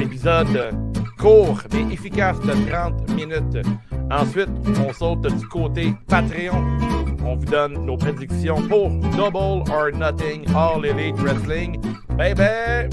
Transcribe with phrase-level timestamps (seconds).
[0.00, 0.74] épisode
[1.18, 3.66] court mais efficace de 30 minutes.
[4.10, 4.48] Ensuite,
[4.86, 6.64] on saute du côté Patreon.
[7.24, 11.80] On vous donne nos prédictions pour Double or Nothing All Elite Wrestling.
[12.16, 12.88] Baby!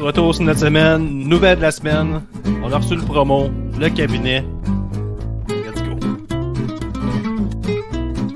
[0.00, 2.22] Retour sur notre semaine, nouvelle de la semaine.
[2.62, 4.44] On a reçu le promo, le cabinet.
[5.48, 5.96] Let's go.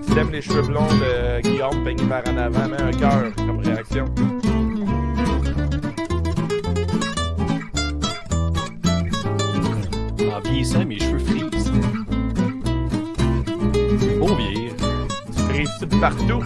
[0.02, 3.60] Si t'aimes les cheveux blonds de Guillaume peignés par en avant, mets un cœur comme
[3.60, 4.04] réaction.
[10.34, 11.70] En vieillissant, mes cheveux frisent.
[14.18, 14.72] Beau vieillir.
[15.52, 16.42] Tu tout partout.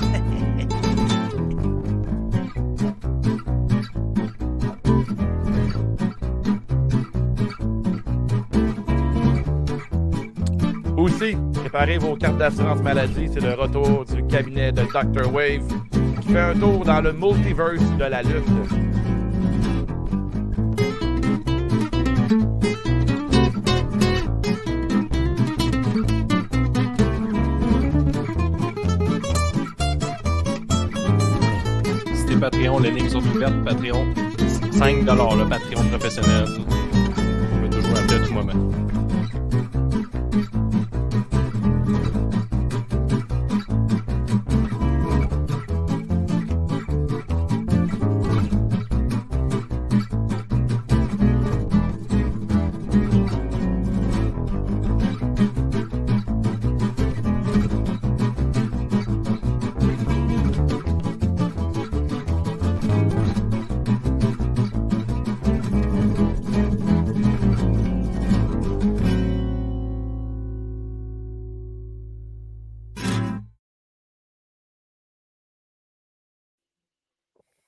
[10.98, 13.30] Aussi, préparez vos cartes d'assurance maladie.
[13.32, 15.32] C'est le retour du cabinet de Dr.
[15.32, 15.66] Wave
[16.20, 18.87] qui fait un tour dans le multiverse de la lutte.
[32.78, 33.64] Patreon, les lignes sont ouvertes.
[33.64, 34.14] Patreon,
[34.72, 35.04] 5
[35.36, 36.44] le Patreon professionnel.
[37.52, 38.97] On peut toujours appeler à tout moment.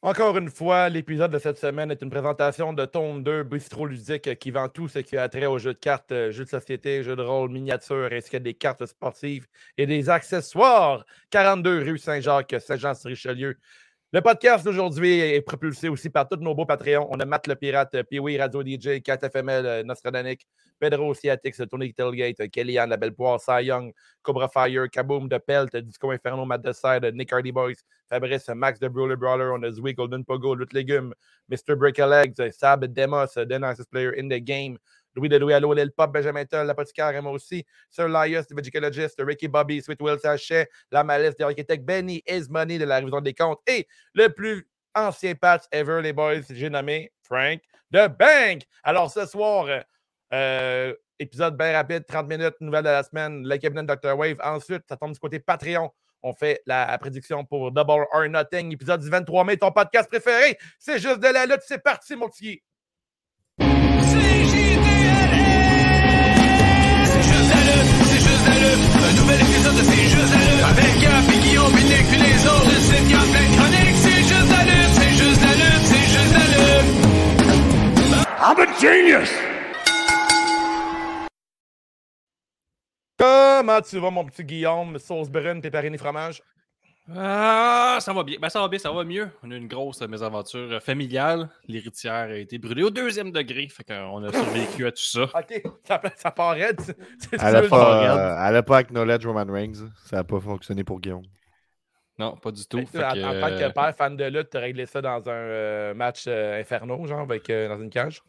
[0.03, 4.39] Encore une fois, l'épisode de cette semaine est une présentation de Tome 2 Bistro Ludique
[4.39, 7.03] qui vend tout ce qui a trait aux jeux de cartes, euh, jeux de société,
[7.03, 11.05] jeux de rôle, miniatures, ainsi que des cartes sportives et des accessoires.
[11.29, 13.58] 42 rue Saint-Jacques, Saint-Jean-sur-Richelieu.
[14.13, 17.07] Le podcast d'aujourd'hui est propulsé aussi par tous nos beaux Patreons.
[17.13, 20.48] On a Matt le Pirate, Pee-Wee Radio DJ, 4FML, euh, Nostradanic,
[20.81, 23.93] Pedro Ciatix, Tony Tailgate, Kellyanne, La Belle Poire, Cy Young,
[24.25, 28.89] Cobra Fire, Kaboom de Pelt, Disco Inferno, Matt Decide, Nick Hardy Boys, Fabrice, Max de
[28.89, 31.13] Brawler Brawler, on a Zwi, Golden Pogo, Lutte Légumes,
[31.48, 31.79] Mr.
[31.79, 34.77] Break a Legs, Sab, Demos, The Nicest Player in the Game,
[35.15, 39.17] Louis de Louis Allo, Lil Pop, Benjamin Toll, l'apothicaire, moi aussi, Sir Lias, The Vegicologist,
[39.19, 43.21] Ricky Bobby, Sweet Will Sachet, La Malice, The Architect, Benny, Is Money de la révision
[43.21, 47.61] des comptes, et le plus ancien patch ever, les boys, j'ai nommé Frank
[47.91, 48.63] de Bank.
[48.83, 49.67] Alors ce soir,
[50.33, 54.17] euh, épisode bien rapide, 30 minutes, nouvelle de la semaine, le cabinet de Dr.
[54.17, 54.37] Wave.
[54.42, 55.91] Ensuite, ça tombe du côté Patreon.
[56.23, 60.59] On fait la prédiction pour Double or Nothing, épisode du 23 mai, ton podcast préféré.
[60.79, 62.63] C'est juste de la lutte, c'est parti, mon petit.
[78.42, 79.30] I'm a genius!
[83.18, 84.98] Comment tu vas, mon petit Guillaume?
[84.98, 86.42] Sauce brune, péperine et fromage?
[87.14, 88.39] Ah, ça va bien.
[88.40, 89.29] Ben, ça va bien, ça va mieux.
[89.42, 91.50] On a une grosse mésaventure familiale.
[91.68, 93.68] L'héritière a été brûlée au deuxième degré.
[93.68, 95.24] Fait qu'on a survécu à tout ça.
[95.34, 96.80] OK, ça, ça part raide.
[97.33, 98.48] Elle n'a pas, ça.
[98.56, 99.86] euh, pas acknowledge Roman Reigns.
[100.06, 101.27] Ça n'a pas fonctionné pour Guillaume.
[102.20, 102.79] Non, pas du tout.
[102.79, 105.33] En, que, en tant que père fan de lutte, tu as réglé ça dans un
[105.33, 108.23] euh, match euh, inferno, genre, avec, euh, dans une cage?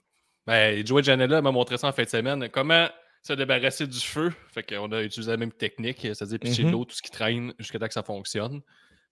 [0.47, 2.49] Ben, Joey Janela m'a montré ça en fin de semaine.
[2.49, 2.87] Comment
[3.21, 4.31] se débarrasser du feu?
[4.47, 6.69] Fait qu'on a utilisé la même technique, c'est-à-dire pitcher Mhm.
[6.69, 8.61] de l'eau, tout ce qui traîne, jusqu'à temps que ça fonctionne.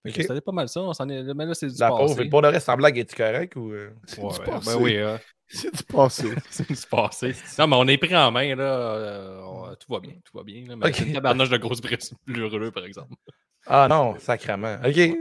[0.03, 0.25] Fait que Ok.
[0.27, 0.79] C'était pas mal ça.
[0.81, 1.21] On s'en est...
[1.35, 2.15] Mais là, c'est du La passé.
[2.15, 2.23] pauvre.
[2.29, 3.73] Pour le reste, sans blague, es-tu correct ou.
[3.73, 3.89] euh?
[4.07, 4.71] C'est Ouais, du passé.
[4.73, 5.17] ben oui, euh,
[5.49, 6.27] C'est du passé.
[6.49, 7.33] c'est du passé.
[7.59, 8.63] Non, mais on est pris en main, là.
[8.63, 10.63] euh, on- tout va bien, tout va bien.
[10.67, 10.95] Là, mais Ok.
[10.95, 13.13] c'est une tabarnage de grosse brûlure, par exemple.
[13.67, 14.77] Ah non, sacrément.
[14.85, 15.17] OK.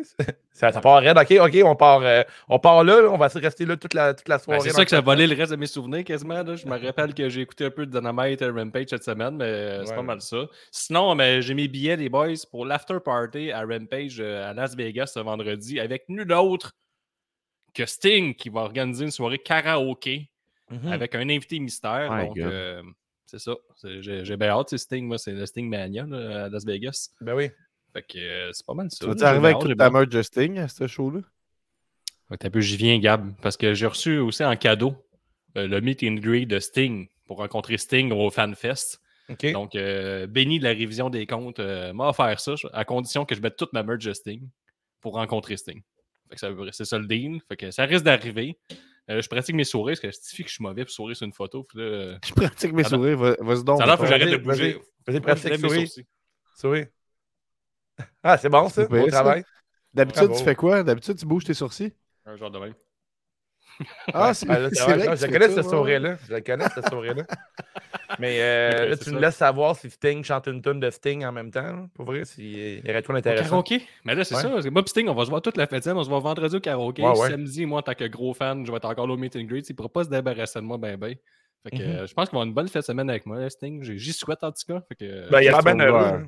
[0.52, 1.16] Ça, ça part raide.
[1.18, 4.14] OK, OK, on part, euh, on part là, On va se rester là toute la,
[4.14, 4.60] toute la Ben, soirée.
[4.60, 6.42] c'est ça que ça a le volé le reste de mes souvenirs quasiment.
[6.42, 6.56] Là.
[6.56, 9.44] Je me rappelle que j'ai écouté un peu de Dynamite et Rampage cette semaine, mais
[9.44, 9.96] euh, c'est Ouais.
[9.96, 10.46] pas mal ça.
[10.72, 14.74] Sinon, mais j'ai mes billets, les boys, pour l'after party à Rampage euh, à Las
[14.74, 16.72] Vegas ce vendredi avec nul autre
[17.74, 20.30] que Sting qui va organiser une soirée karaoké
[20.70, 20.92] Mhm.
[20.92, 22.10] avec un invité mystère.
[22.12, 22.82] My donc, euh,
[23.26, 23.54] c'est ça.
[23.76, 24.68] C'est- J'ai j'ai bien hâte.
[24.70, 27.10] c'est Sting, moi, c'est le Sting Mania là, à Las Vegas.
[27.20, 27.50] Ben oui.
[27.98, 29.06] Fait que euh, c'est pas mal ça.
[29.06, 29.18] Tu.
[29.18, 29.92] J'ai arriver avec ta bien hâte.
[29.92, 31.20] merch de Sting à ce show-là?
[32.30, 34.94] Un peu, j'y viens, Gab, parce que j'ai reçu aussi en cadeau
[35.56, 39.00] euh, le meet and greet de Sting pour rencontrer Sting au FanFest.
[39.52, 43.34] Donc, euh, Benny de la révision des comptes euh, m'a offert ça, à condition que
[43.34, 44.48] je mette toute ma merch de Sting
[45.00, 45.82] pour rencontrer Sting.
[46.36, 47.40] C'est ça le deal.
[47.48, 48.58] Fait que ça risque d'arriver.
[49.10, 51.16] Euh, je pratique mes sourires parce que je suffit que je suis mauvais pour sourire
[51.16, 51.64] sur une photo.
[51.64, 53.16] Puis là, Je pratique mes sourires.
[53.16, 53.78] va- Vas-y donc.
[53.78, 54.78] ça a l'air que j'arrête de bouger.
[55.06, 55.86] vas-y, pratique, lève mes souris.
[55.86, 56.06] sourcils.
[56.56, 56.84] Souris.
[58.22, 58.86] Ah, c'est bon, ça?
[58.86, 59.10] Bon ça.
[59.10, 59.44] travail?
[59.94, 60.38] D'habitude, Bravo.
[60.38, 60.82] tu fais quoi?
[60.82, 61.92] D'habitude, tu bouges tes sourcils?
[62.26, 62.74] Un genre de même.
[64.12, 65.16] Ah, c'est Ah, vrai, vrai.
[65.16, 66.16] je connais ce sourire-là.
[66.28, 67.22] Je connais, ce sourire-là.
[68.18, 71.30] Mais euh, là, tu me laisses savoir si Sting chante une tune de Sting en
[71.32, 71.88] même temps.
[71.94, 73.44] Pour vrai, s'il y aurait tout Au intéressant.
[73.44, 73.82] karaoké?
[74.04, 74.42] Mais là, c'est Ouais.
[74.42, 74.48] ça.
[74.50, 75.86] parce que Moi, pis Sting, on va se voir toute la fête.
[75.86, 77.02] On se voit vendredi au karaoké.
[77.02, 77.30] Ouais, ouais.
[77.30, 79.42] Samedi, moi, en tant que gros fan, je vais être encore là au meet and
[79.44, 79.68] greet.
[79.68, 81.14] Il ne pourra pas se débarrasser de moi, ben, ben.
[81.64, 81.82] Fait que, Mhm.
[81.82, 83.82] euh, je pense qu'on va avoir une bonne fête de semaine avec moi, là, Sting.
[83.82, 84.80] J'y souhaite, en tout cas.
[84.88, 86.26] Fait que, Ben, il y Qu'est-ce que bien heureux.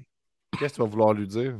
[0.59, 1.55] Qu'est-ce que tu vas vouloir lui dire?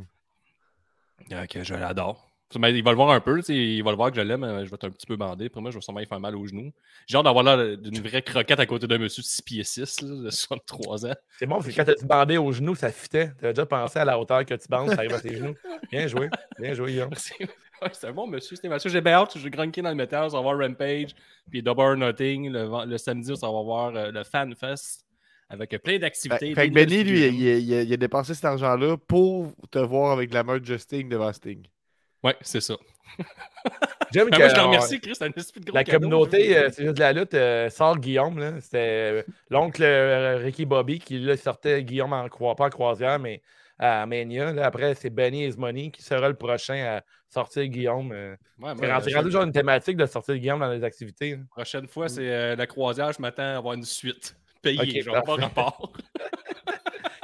[1.33, 2.27] euh, que je l'adore.
[2.59, 4.23] Mais il va le voir un peu, tu sais, il va le voir que je
[4.23, 5.49] l'aime, euh, je vais être un petit peu bandé.
[5.49, 6.73] Pour moi, je vais sûrement lui faire mal aux genoux.
[7.07, 10.01] J'ai hâte d'avoir l'air d'une vraie croquette à côté d'un monsieur de 6 pieds 6,
[10.01, 11.15] là, de 63 ans.
[11.39, 13.31] C'est bon, parce que quand tu bandé aux genoux, ça fitait.
[13.39, 15.55] Tu as déjà pensé à la hauteur que tu bandes, ça arrive à tes genoux.
[15.93, 16.29] Bien joué.
[16.59, 17.11] Bien joué, Guillaume.
[17.11, 17.35] Merci.
[17.83, 18.91] Ouais, c'est un bon monsieur, c'était monsieur.
[18.91, 21.15] J'ai bien hâte, j'ai grunqué dans le métal, on va voir Rampage,
[21.49, 22.51] puis Double or Nothing.
[22.51, 25.07] Le samedi, on va voir euh, le Fan Fest
[25.51, 26.55] avec plein d'activités.
[26.55, 30.63] fait que Benny, lui, il, a dépensé cet argent-là pour te voir avec la merch
[30.63, 31.67] de Sting devant Sting.
[32.23, 32.77] Ouais, c'est ça.
[34.13, 35.99] J'aime Ben, que moi, je on- remercie, Chris, c'est un espèce de gros la cadeau,
[35.99, 38.39] communauté, euh, c'est juste de la lutte, euh, sort Guillaume.
[38.39, 38.61] là.
[38.61, 39.85] C'était euh, l'oncle
[40.43, 43.41] Ricky Bobby qui là, sortait Guillaume en pas en croisière, mais
[43.79, 44.53] à Mania.
[44.53, 44.67] là.
[44.67, 48.11] Après, c'est Benny Ismoney qui sera le prochain à sortir Guillaume.
[48.13, 48.35] euh.
[48.59, 51.33] Ouais, C'est rendu je- rendu genre une thématique de sortir Guillaume dans les activités.
[51.37, 51.43] là.
[51.51, 54.37] prochaine fois, c'est euh, la croisière, je m'attends à avoir une suite.
[54.63, 55.93] Payée, Ok, genre pas rapport.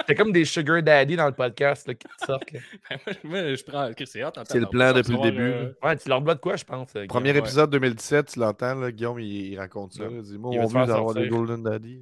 [0.09, 2.53] C'est comme des Sugar Daddy dans le podcast là, qui te sortent.
[2.53, 2.61] là.
[3.25, 3.91] Moi, je prends.
[4.05, 6.37] C'est hot, en C'est le plan depuis le avoir, début, euh, Ouais, tu leur dois
[6.37, 6.91] de quoi, je pense.
[6.91, 7.09] euh, Guillaume?
[7.09, 7.39] Premier ouais.
[7.39, 10.05] épisode 2017, tu l'entends, là, Guillaume, il, il raconte ça.
[10.05, 10.11] Ouais.
[10.11, 11.27] là, Il dit Moi, Il mon veut d'avoir des.
[11.27, 12.01] Golden Daddy.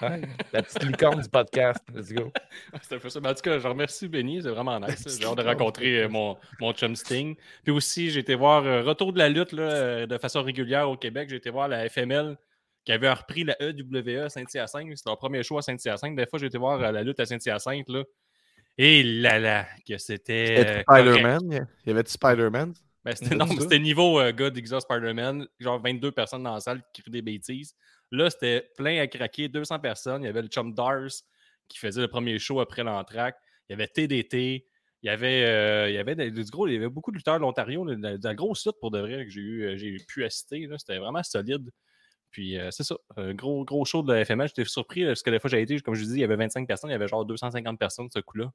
[0.00, 0.22] Ouais,
[0.52, 1.80] la petite licorne du podcast.
[1.92, 2.30] Let's go.
[2.82, 3.18] C'est un peu ça.
[3.18, 5.18] En tout cas, je remercie Benny, c'est vraiment nice.
[5.20, 7.34] J'ai hâte de rencontrer euh, mon, mon chum Sting.
[7.64, 10.96] Puis aussi, j'ai été voir euh, Retour de la lutte là, de façon régulière au
[10.96, 11.28] Québec.
[11.28, 12.36] J'ai été voir la FML
[12.84, 14.96] qui avait repris la EWE à Saint-Hyacinthe.
[14.96, 16.16] C'était leur premier show à Saint-Hyacinthe.
[16.16, 17.88] Des fois, j'ai été voir euh, la lutte à Saint-Hyacinthe.
[17.88, 18.04] Là.
[18.78, 20.46] Et là là, que c'était.
[20.46, 20.82] C'était euh.
[20.82, 21.68] Spider-Man?
[21.84, 22.74] Il y avait du Spider-Man?
[23.04, 23.54] Ben, c'était, C'est non, ça?
[23.54, 24.50] mais c'était niveau euh, gars
[24.80, 27.74] Spider-Man, genre 22 personnes dans la salle qui crient des bêtises.
[28.10, 30.22] Là, c'était plein à craquer, 200 personnes.
[30.22, 31.08] Il y avait le chum Dars
[31.68, 33.36] qui faisait le premier show après l'entraque.
[33.68, 34.66] Il y avait TDT.
[35.02, 37.36] Il y avait, euh, il y avait du gros, il y avait beaucoup de lutteurs
[37.36, 39.96] de l'Ontario, de, la- de la grosse lutte pour de vrai que j'ai eu, j'ai
[40.06, 40.66] pu assister.
[40.66, 40.76] là.
[40.78, 41.70] C'était vraiment solide.
[42.30, 44.48] Puis euh, c'est ça, un gros, gros show de la FML.
[44.48, 46.36] J'étais surpris parce que des fois j'ai été, comme je vous dis, il y avait
[46.36, 48.50] 25 personnes, il y avait genre 250 personnes ce coup-là.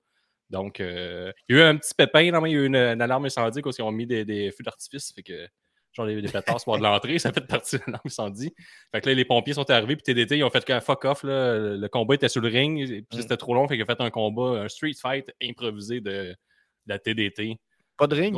[0.49, 2.65] Donc, euh, il y a eu un petit pépin, non, mais il y a eu
[2.67, 5.11] une, une alarme incendie quand ils ont mis des, des feux d'artifice.
[5.11, 5.47] Fait que,
[5.91, 8.53] genre, les, les pétards sont de l'entrée, ça fait partie de l'alarme incendie.
[8.93, 11.23] Fait que là, les pompiers sont arrivés, puis TDT, ils ont fait qu'un fuck off.
[11.23, 13.21] Là, le, combat était sur le ring, et puis Mm.
[13.21, 16.35] c'était trop long, fait qu'ils ont fait un combat, un street fight improvisé de, de
[16.85, 17.57] la TDT.
[17.97, 18.35] Pas de ring?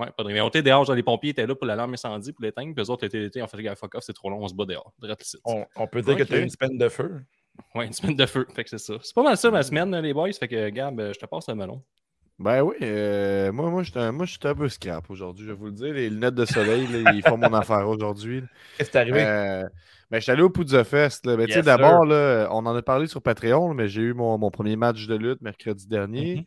[0.00, 0.28] Ouais, pas de.
[0.28, 2.82] Mais on était dehors, genre, les pompiers étaient là pour l'alarme incendie, pour l'éteindre, puis
[2.82, 4.94] eux autres, TDT, ont fait fuck off, c'est trop long, on se bat dehors.
[4.98, 5.36] Direct ici.
[5.44, 7.20] On, on peut dire que tu as une semaine de feu.
[7.74, 8.94] Ouais, une semaine de feu, fait que c'est ça.
[9.02, 11.48] C'est pas mal ça ma semaine, les boys, fait que, Gab, euh, je te passe
[11.48, 11.82] le melon.
[12.38, 15.66] Ben oui, euh, moi, moi, un, moi, j'étais un peu scrap aujourd'hui, je vais vous
[15.66, 15.92] le dire.
[15.92, 18.42] Les lunettes de soleil, là, ils font mon affaire aujourd'hui.
[18.78, 19.22] Qu'est-ce qui t'est arrivé?
[19.22, 19.68] Euh,
[20.10, 21.26] ben, j'étais allé au Poudre Fest.
[21.26, 21.36] Là.
[21.36, 24.00] Ben, tu sais, Yes, D'abord, là, on en a parlé sur Patreon, là, mais j'ai
[24.00, 26.36] eu mon, mon premier match de lutte mercredi dernier.
[26.36, 26.44] Mhm.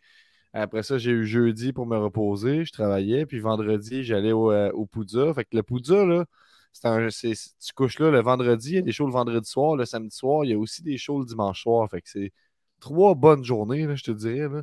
[0.54, 2.64] Après ça, j'ai eu jeudi pour me reposer.
[2.64, 3.26] Je travaillais.
[3.26, 4.86] Puis vendredi, j'allais au, euh, au.
[5.34, 6.24] Fait que le Poudja, là,
[6.72, 8.70] c'est un, tu couches là le vendredi.
[8.70, 10.44] Il y a des shows le vendredi soir, le samedi soir.
[10.44, 11.88] Il y a aussi des shows le dimanche soir.
[11.90, 12.32] Fait que c'est
[12.80, 14.48] trois bonnes journées, là, je te dirais.
[14.48, 14.62] Là.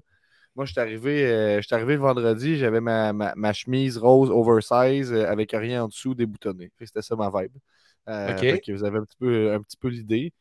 [0.56, 5.14] Moi, je suis arrivé, euh, arrivé le vendredi, j'avais ma, ma- ma chemise rose oversize
[5.14, 6.16] euh, avec rien en dessous
[6.78, 7.54] que C'était ça ma vibe.
[8.10, 10.34] Euh, fait que vous avez un petit peu, un petit peu l'idée.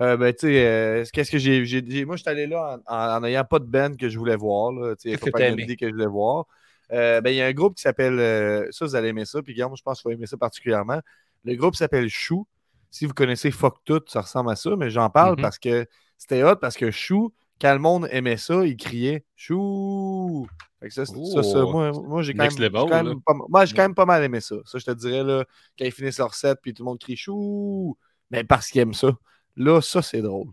[0.00, 2.04] Euh, ben, tu sais, euh, qu'est-ce que j'ai.
[2.04, 4.72] Moi, je suis allé là en- n'ayant pas de band que je voulais voir.
[4.72, 6.46] là, tu sais, que je voulais voir.
[6.92, 8.68] Euh, ben, il y a un groupe qui s'appelle.
[8.70, 9.42] ça, vous allez aimer ça.
[9.42, 11.00] Puis, Guillaume, je pense que vous allez aimer ça particulièrement.
[11.44, 12.46] Le groupe s'appelle Chou.
[12.90, 15.42] Si vous connaissez Fuck Tout, ça ressemble à ça, mais j'en parle Mhm.
[15.42, 15.86] parce que
[16.18, 20.46] c'était hot, parce que Chou, quand le monde aimait ça, il criait Chou.
[20.80, 22.50] Fait que ça, c'est- ça, ça, Oh, moi, moi j'ai quand, même,
[22.88, 22.88] quand
[23.24, 24.56] pas, moi, j'ai quand même pas mal aimé ça.
[24.64, 25.44] Ça, je te dirais, là,
[25.78, 27.96] quand ils finissent leur set, puis tout le monde crie Chou.
[28.30, 29.12] Mais parce qu'ils aiment ça.
[29.56, 30.48] Là, ça, c'est drôle.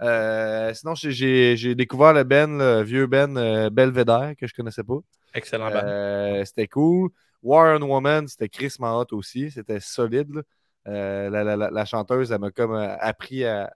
[0.00, 4.98] Euh, sinon, j'ai- découvert le Ben, le vieux Ben euh, Belvedere, que je connaissais pas.
[5.34, 5.70] Excellent.
[5.72, 7.10] Euh, c'était cool.
[7.42, 9.50] War on Woman, c'était Chris Mahot aussi.
[9.50, 10.42] C'était solide.
[10.84, 13.72] la, la- la- la chanteuse, elle m'a comme appris à,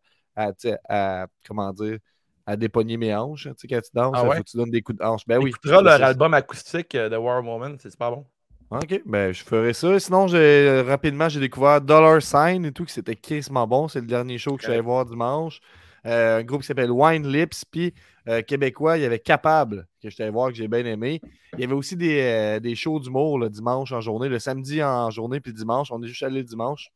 [1.46, 1.98] comment dire,
[2.46, 3.44] à dépogner mes hanches.
[3.44, 4.36] Tu sais, quand tu danses, Ah ouais?
[4.36, 5.22] faut que tu donnes des coups de hanche.
[5.26, 5.52] Ben oui.
[5.62, 8.26] Tu leur album acoustique de War Woman, c'est super bon.
[8.70, 9.98] OK, ben je ferai ça.
[10.00, 13.86] Sinon, j'ai rapidement, j'ai découvert Dollar Sign et tout, que c'était crissement bon.
[13.86, 15.60] C'est le dernier show que je suis allé voir dimanche.
[16.06, 17.64] Euh, un groupe qui s'appelle Wine Lips.
[17.70, 17.94] Puis
[18.28, 21.20] euh, québécois, il y avait Capable, que je t'allais voir, que j'ai bien aimé.
[21.54, 24.82] Il y avait aussi des, euh, des shows d'humour le dimanche en journée, le samedi
[24.82, 25.92] en journée, puis dimanche.
[25.92, 26.90] On est juste allé le dimanche.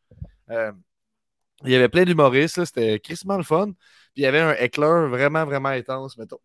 [0.49, 3.67] Il y avait plein d'humoristes, c'était crissement le fun.
[3.67, 3.77] Puis
[4.17, 6.41] il y avait un heckler vraiment, vraiment intense, mettons.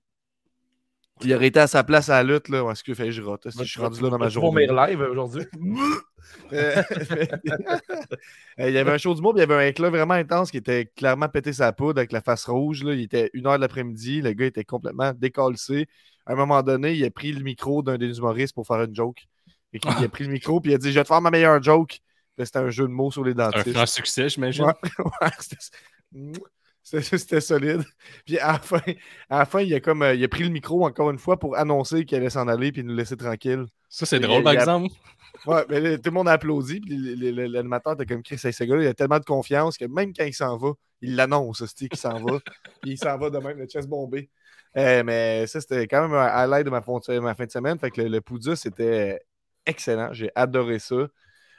[1.21, 2.69] Il aurait été à sa place à la lutte, là.
[2.71, 3.45] Est-ce que fait, je rote?
[3.45, 4.67] Est-ce que je suis rendu là dans ma journée?
[4.67, 5.45] vomir live aujourd'hui.
[6.51, 6.81] Euh,
[8.57, 10.57] il y avait un show d'humour, puis il y avait un éclat vraiment intense qui
[10.57, 12.83] était clairement pété sa poudre avec la face rouge.
[12.83, 12.93] Là.
[12.93, 15.87] Il était une heure de l'après-midi, le gars était complètement décalcé.
[16.25, 18.95] À un moment donné, il a pris le micro d'un des humoristes pour faire une
[18.95, 19.27] joke.
[19.71, 21.29] Et il a pris le micro, puis il a dit Je vais te faire ma
[21.29, 21.99] meilleure joke.
[22.39, 23.73] C'était un jeu de mots sur les Un dentistes.
[23.73, 24.65] franc succès, j'imagine.
[24.65, 24.73] Ouais,
[25.21, 25.29] ouais,
[27.17, 27.83] c'était- solide.
[28.25, 28.79] Puis à la fin,
[29.29, 31.37] à la fin il, a comme, euh, il a pris le micro encore une fois
[31.39, 33.65] pour annoncer qu'il allait s'en aller puis nous laisser tranquille.
[33.89, 34.93] Ça, c'est Il drôle, par il y a- exemple.
[35.45, 36.79] Ouais, mais là, tout le monde a applaudi.
[36.79, 40.23] Puis l'animateur était comme Chris, ce gars-là, il a tellement de confiance que même quand
[40.25, 42.39] il s'en va, il l'annonce, hostie, qu'il s'en va.
[42.81, 44.29] puis il s'en va de même, le chest bombé.
[44.77, 46.97] Euh, mais ça, c'était quand même un highlight de ma, fin
[47.45, 47.79] de semaine.
[47.79, 49.19] Fait que le, le c'était
[49.65, 50.13] excellent.
[50.13, 51.07] J'ai adoré ça.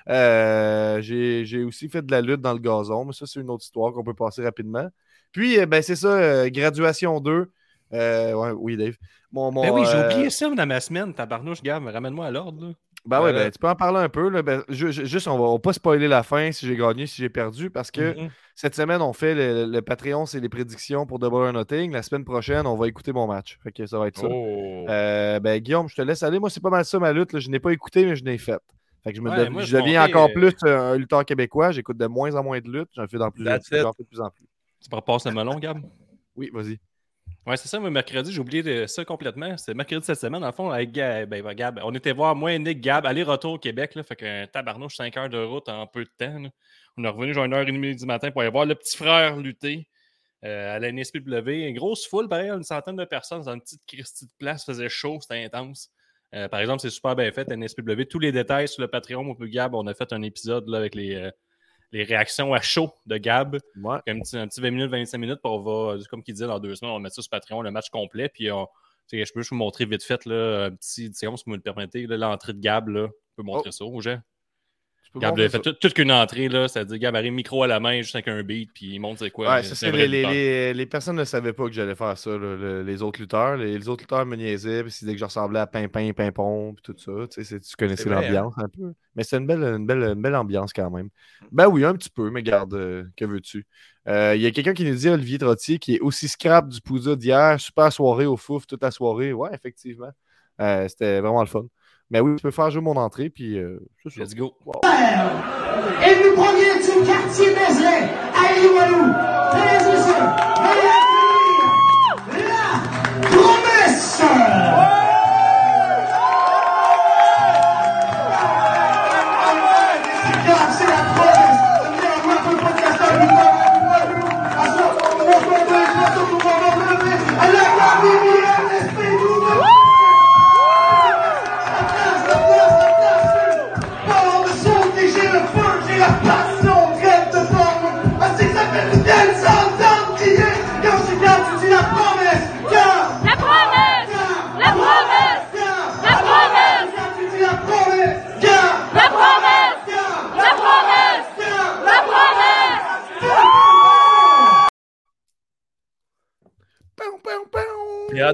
[0.09, 3.64] Euh, j'ai aussi fait de la lutte dans le gazon, mais ça, c'est une autre
[3.64, 4.88] histoire qu'on peut passer rapidement.
[5.33, 7.50] Puis, euh, ben, c'est ça, euh, graduation 2.
[7.92, 8.95] Euh, ouais, oui, Dave.
[9.33, 11.12] Mon, mon, Ben oui, j'ai euh, oublié ça dans ma semaine.
[11.14, 12.73] Tabarnouche, Gab, ramène-moi à l'ordre.
[13.04, 13.45] Ben Voilà.
[13.45, 14.28] ben, tu peux en parler un peu.
[14.28, 14.42] Là.
[14.42, 17.06] Ben, ju- ju- juste, on va, on va pas spoiler la fin si j'ai gagné,
[17.06, 18.28] si j'ai perdu, parce que Mhm.
[18.56, 21.92] cette semaine, on fait le, le Patreon, c'est les prédictions pour Double or Nothing.
[21.92, 23.59] La semaine prochaine, on va écouter mon match.
[23.62, 24.26] Fait que ça va être ça.
[24.28, 24.85] Oh.
[24.88, 26.40] Ben, Guillaume, je te laisse aller.
[26.40, 27.33] Moi, c'est pas mal ça ma lutte.
[27.33, 27.38] là.
[27.38, 28.59] Je n'ai pas écouté, mais je l'ai faite.
[29.04, 31.71] Fait que je, me Ouais, dev- moi, je je deviens encore plus un lutteur québécois.
[31.71, 32.88] J'écoute de moins en moins de lutte.
[32.97, 33.50] J'en fais, dans plus, fais
[33.85, 34.47] de plus en plus.
[34.83, 35.80] Tu me repasses le melon, Gab?
[36.38, 36.78] Oui, vas-y.
[37.47, 39.56] Ouais, c'est ça, moi, mercredi, j'ai oublié ça complètement.
[39.56, 41.30] C'était mercredi cette semaine, le fond, avec Gab.
[41.30, 41.80] Ben, ben, Gab.
[41.83, 45.28] On était voir, moi, Nick, Gab, aller-retour au Québec, là, fait qu'un tabarnouche, 5 heures
[45.30, 46.38] de route en peu de temps.
[46.40, 46.50] là.
[46.99, 48.97] On est revenu genre une heure et demie du matin pour aller voir le petit
[48.97, 49.88] frère lutter
[50.45, 51.68] euh, à la NSPW.
[51.68, 54.88] Une grosse foule, pareil, une centaine de personnes dans une petite Christie de place, faisait
[54.88, 55.90] chaud, c'était intense.
[56.35, 58.04] Euh, par exemple, c'est super bien fait, NSPW.
[58.11, 60.78] Tous les détails sur le Patreon, mon peu Gab, on a fait un épisode là,
[60.78, 61.30] avec les, euh,
[61.93, 63.99] les réactions à chaud de Gab Ouais.
[64.09, 66.59] un petit, un petit 20 minutes, 25 minutes, puis on va, comme il disait, dans
[66.61, 68.66] deux semaines, on va mettre ça sur Patreon, le match complet, puis on-
[69.12, 71.57] je peux juste vous montrer vite fait, là, un petit 10 secondes, si vous me
[71.57, 73.07] le permettez, l'entrée de Gab, là.
[73.09, 74.19] Je peux montrer ça aux gens.
[75.18, 78.00] Gab, il a fait toute, qu'une entrée, là, c'est-à-dire Gab arrive micro à la main,
[78.00, 79.54] juste avec un beat, puis il montre c'est quoi.
[79.54, 83.20] Ouais, c'est vrai les, personnes ne savaient pas que j'allais faire ça, là, les autres
[83.20, 83.56] lutteurs.
[83.56, 86.75] Les, les autres lutteurs me niaisaient, puis ils disaient que je ressemblais à Pimpin, Pimpon,
[86.75, 87.26] puis tout ça.
[87.28, 88.92] Tu, sais, tu connaissais vrai, l'ambiance un peu.
[89.14, 91.08] Mais c'est une belle, une, belle, une belle ambiance quand même.
[91.50, 93.66] Ben oui, un petit peu, mais garde, euh, que veux-tu?
[94.08, 96.80] Euh, Il y a quelqu'un qui nous dit, Olivier Trottier, qui est aussi scrap du
[96.80, 99.32] Pouza d'hier, super soirée au fouf toute la soirée.
[99.32, 100.11] Ouais, effectivement.
[100.61, 101.66] Euh, C'était vraiment le fun.
[102.10, 104.20] Mais oui, tu peux faire jouer mon entrée, puis euh, c'est ça.
[104.22, 104.54] Let's go.
[104.84, 109.06] Et vous premier du quartier Mézeray, à Limoilou.
[109.54, 111.05] Mesdames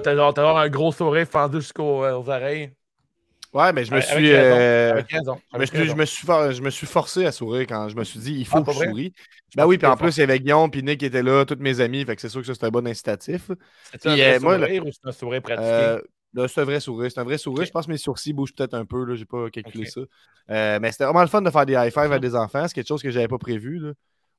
[0.03, 2.75] t'as genre, t'as genre un gros sourire fendu jusqu'aux euh, oreilles.
[3.53, 4.33] Ouais, mais je me Avec suis.
[4.33, 5.43] raison, euh, Avec raison.
[5.53, 7.89] Je me, avec suis, je, me suis for- je me suis forcé à sourire quand
[7.91, 9.13] je me suis dit il faut Ah, que je souris.
[9.51, 11.45] Je Ben oui, puis en plus, il y avait Guillaume puis Nick qui étaient là,
[11.45, 13.51] tous mes amis, fait que c'est sûr que ça c'était un bon incitatif.
[13.93, 15.95] C'est un vrai euh, moi, sourire ou c'est un sourire pratiqué?
[15.95, 16.01] Euh,
[16.35, 17.11] là, c'est un vrai sourire.
[17.11, 17.67] C'est un vrai sourire.
[17.67, 19.05] Je pense que mes sourcils bougent peut-être un peu.
[19.05, 20.01] Là, j'ai pas calculé ça.
[20.51, 22.67] Euh, mais c'était vraiment le fun de faire des high five à des enfants.
[22.69, 23.79] C'est quelque chose que j'avais pas prévu.
[23.79, 23.93] là.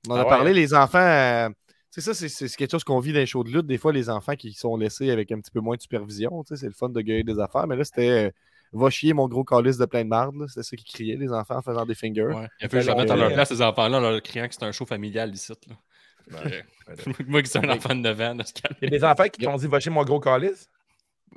[0.08, 0.54] On en Ah a ouais, parlé, hein?
[0.54, 1.50] les enfants.
[1.98, 3.66] Euh, c'est ça, c'est c'est quelque chose qu'on vit dans les shows de lutte.
[3.68, 6.50] Des fois, les enfants qui sont laissés avec un petit peu moins de supervision, tu
[6.56, 7.68] sais, c'est le fun de gueuler des affaires.
[7.68, 8.32] Mais là, c'était euh,
[8.74, 10.36] va chier mon gros calice de plein de marde.
[10.48, 12.24] C'était ça qu'ils criaient, les enfants, en faisant des fingers.
[12.24, 12.48] Ouais.
[12.60, 14.22] Il a fallu que je Alors, remette à leur euh, place ces enfants-là en leur
[14.22, 15.54] criant que c'est un show familial ici.
[15.68, 16.40] Là.
[16.46, 16.64] Ouais.
[17.28, 18.38] Moi qui suis un enfant de 9 ans.
[18.82, 20.70] Il y a des enfants qui t'ont dit va chez mon gros calice?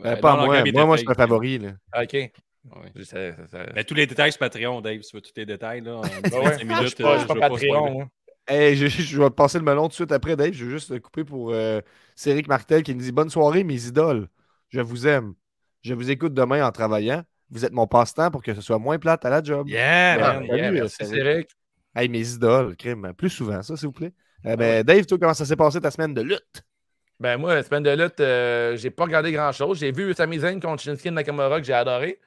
[0.04, 0.62] Euh, Euh, pas moi.
[0.72, 1.58] Moi, moi, je suis un favori.
[1.58, 1.70] Là.
[1.92, 2.12] Ah, OK.
[2.12, 2.30] Ouais.
[2.96, 5.32] Je sais, ça- ça- Ben, tous les détails sur Patreon, Dave, si tu veux tous
[5.36, 6.20] les détails, là, en 10, ouais.
[6.30, 7.48] 25 Je minutes, suis pas, euh, je pas pas.
[8.48, 10.52] Hey, je, je vais passer le melon tout de suite après, Dave.
[10.52, 11.80] Je veux juste te couper pour euh,
[12.14, 14.28] Céric Martel qui nous dit Bonne soirée, mes idoles.
[14.68, 15.34] Je vous aime.
[15.82, 17.24] Je vous écoute demain en travaillant.
[17.50, 19.68] Vous êtes mon passe-temps pour que ce soit moins plate à la job.
[19.68, 21.50] Yeah, Ouais, man, salut, yeah, euh, Merci, Céric.
[21.94, 23.12] Hey, mes idoles, crime.
[23.16, 24.12] Plus souvent, ça, s'il vous plaît.
[24.46, 26.62] Euh, ben, Dave, toi, comment ça s'est passé ta semaine de lutte?
[27.18, 29.78] Ben moi, la semaine de lutte, euh, j'ai pas regardé grand-chose.
[29.78, 32.20] J'ai vu Sami Zayn contre Shinsuke Nakamura que j'ai adoré.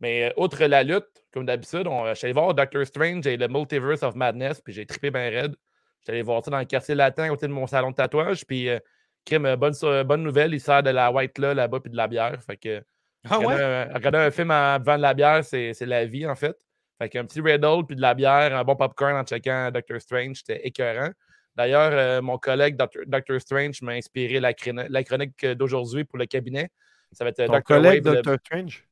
[0.00, 3.48] Mais euh, outre la lutte, comme d'habitude, je suis allé voir Doctor Strange et le
[3.48, 5.54] Multiverse of Madness, puis j'ai trippé bien raide.
[6.00, 8.44] J'étais allé voir ça dans le quartier latin à côté de mon salon de tatouage,
[8.46, 8.78] puis euh,
[9.24, 9.74] crime, euh, bonne,
[10.04, 12.40] bonne nouvelle, il sert de la white là là-bas, puis de la bière.
[12.42, 12.82] Fait que
[13.28, 13.62] Ah regarder, ouais?
[13.62, 16.56] un, regarder un film en buvant de la bière, c'est c'est la vie, en fait.
[17.00, 20.38] Fait qu'un petit Red puis de la bière, un bon popcorn en checkant Doctor Strange,
[20.38, 21.10] c'était écœurant.
[21.54, 23.00] D'ailleurs, euh, mon collègue Dr.
[23.06, 24.52] Doctor Strange m'a inspiré la,
[24.88, 26.70] la chronique d'aujourd'hui pour le cabinet.
[27.12, 27.62] Ça va être Ton Dr.
[27.64, 28.87] collègue Wave, le- Doctor Strange?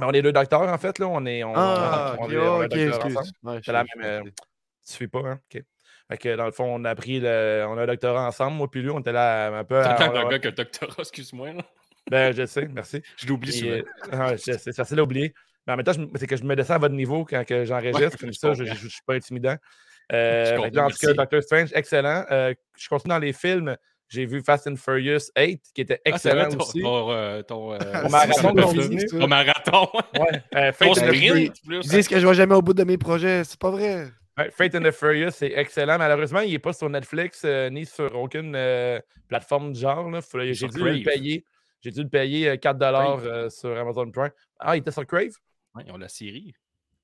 [0.00, 0.98] On est deux docteurs, en fait.
[0.98, 1.06] Là.
[1.08, 3.16] On est, on, Ah, on, ok, est- on est ok, docteurs excuse.
[3.16, 3.28] ensemble.
[3.42, 4.22] Ouais, C'est la même, euh,
[4.86, 5.40] Tu suis pas, hein?
[5.54, 5.62] OK.
[6.10, 7.64] Fait que dans le fond, on a pris le.
[7.68, 9.80] On a un doctorat ensemble, moi puis lui, on était là un peu.
[9.82, 11.52] T'as tant on a- de gars que doctorat, excuse-moi.
[11.54, 11.62] là.
[12.10, 13.00] Ben, je sais, merci.
[13.16, 13.80] Je l'oublie souvent.
[14.12, 15.32] euh, je sais, c'est facile à oublier.
[15.66, 17.98] Mais en même temps, c'est que je me descends à votre niveau quand que j'enregistre.
[18.02, 19.56] Ouais, comme je ça, je ne suis pas intimidant.
[20.12, 21.12] Euh, en tout cas.
[21.14, 22.26] Doctor Strange, excellent.
[22.30, 23.74] Euh, je continue dans les films.
[24.14, 26.80] J'ai vu Fast and Furious 8, qui était Ah, excellent ton, aussi.
[26.80, 29.06] ton, euh, ton, euh, Mon marathon ton- continue.
[29.06, 29.88] ton marathon.
[30.18, 31.80] Ouais, euh, Fate and the Furious- sprint, plus.
[31.84, 33.42] Ils disent que je vais jamais au bout de mes projets.
[33.44, 34.06] C'est pas vrai.
[34.38, 35.98] Ouais, Fate and the Furious, c'est excellent.
[35.98, 40.08] Malheureusement, il n'est pas sur Netflix euh, ni sur aucune euh, plateforme du genre.
[40.40, 40.92] J'ai dû Crave.
[40.94, 41.44] le payer.
[41.80, 44.30] J'ai dû le payer euh, 4 euh, sur Amazon Prime.
[44.58, 45.32] Ah, il était sur Crave?
[45.74, 46.54] Ouais, ils ont la série.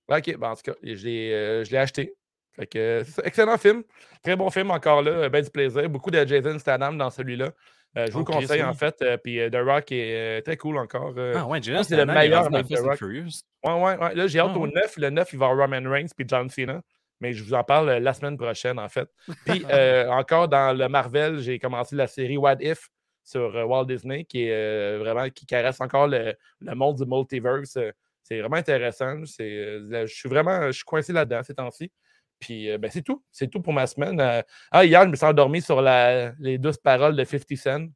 [0.08, 2.14] Ok, ben, en tout cas, je l'ai euh, je l'ai acheté.
[2.56, 3.82] Fait que, euh, excellent film.
[4.22, 5.28] Très bon film encore là.
[5.28, 5.88] Ben du plaisir.
[5.88, 7.50] Beaucoup de Jason Statham dans celui-là.
[7.96, 8.94] Euh, je vous le Chris, conseille en fait.
[9.02, 11.12] euh, puis The Rock est euh, très cool encore.
[11.34, 12.96] Ah ouais, Jason c'est le meilleur avec The Rock.
[12.98, 13.42] Furious.
[13.64, 14.14] Ouais, ouais, ouais.
[14.14, 14.72] Là, j'ai hâte Ah, au ouais.
[14.74, 14.96] 9.
[14.96, 16.82] Le 9, il va avoir Roman Reigns puis John Cena.
[17.20, 19.06] Mais je vous en parle la semaine prochaine, en fait.
[19.44, 19.62] Puis
[20.08, 22.88] encore dans le Marvel, j'ai commencé la série What If
[23.22, 27.76] sur Walt Disney, qui est vraiment qui caresse encore le, le monde du multiverse.
[28.22, 29.22] C'est vraiment intéressant.
[29.26, 31.92] C'est, je suis vraiment je suis coincé là-dedans ces temps-ci.
[32.40, 33.22] Puis euh, ben, c'est tout.
[33.30, 34.20] C'est tout pour ma semaine.
[34.20, 34.42] Euh,
[34.72, 37.86] ah, hier, je me suis endormi sur la- les douces paroles de 50 Cent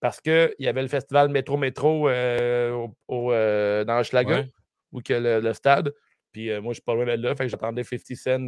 [0.00, 4.50] parce qu'il y avait le festival Métro Métro euh, au- au, euh, dans Hochelaga, Ouais.
[4.92, 5.92] ou que le, le stade.
[6.32, 7.34] Puis moi, je suis pas loin de là.
[7.36, 8.46] Fait que j'attendais 50 Cent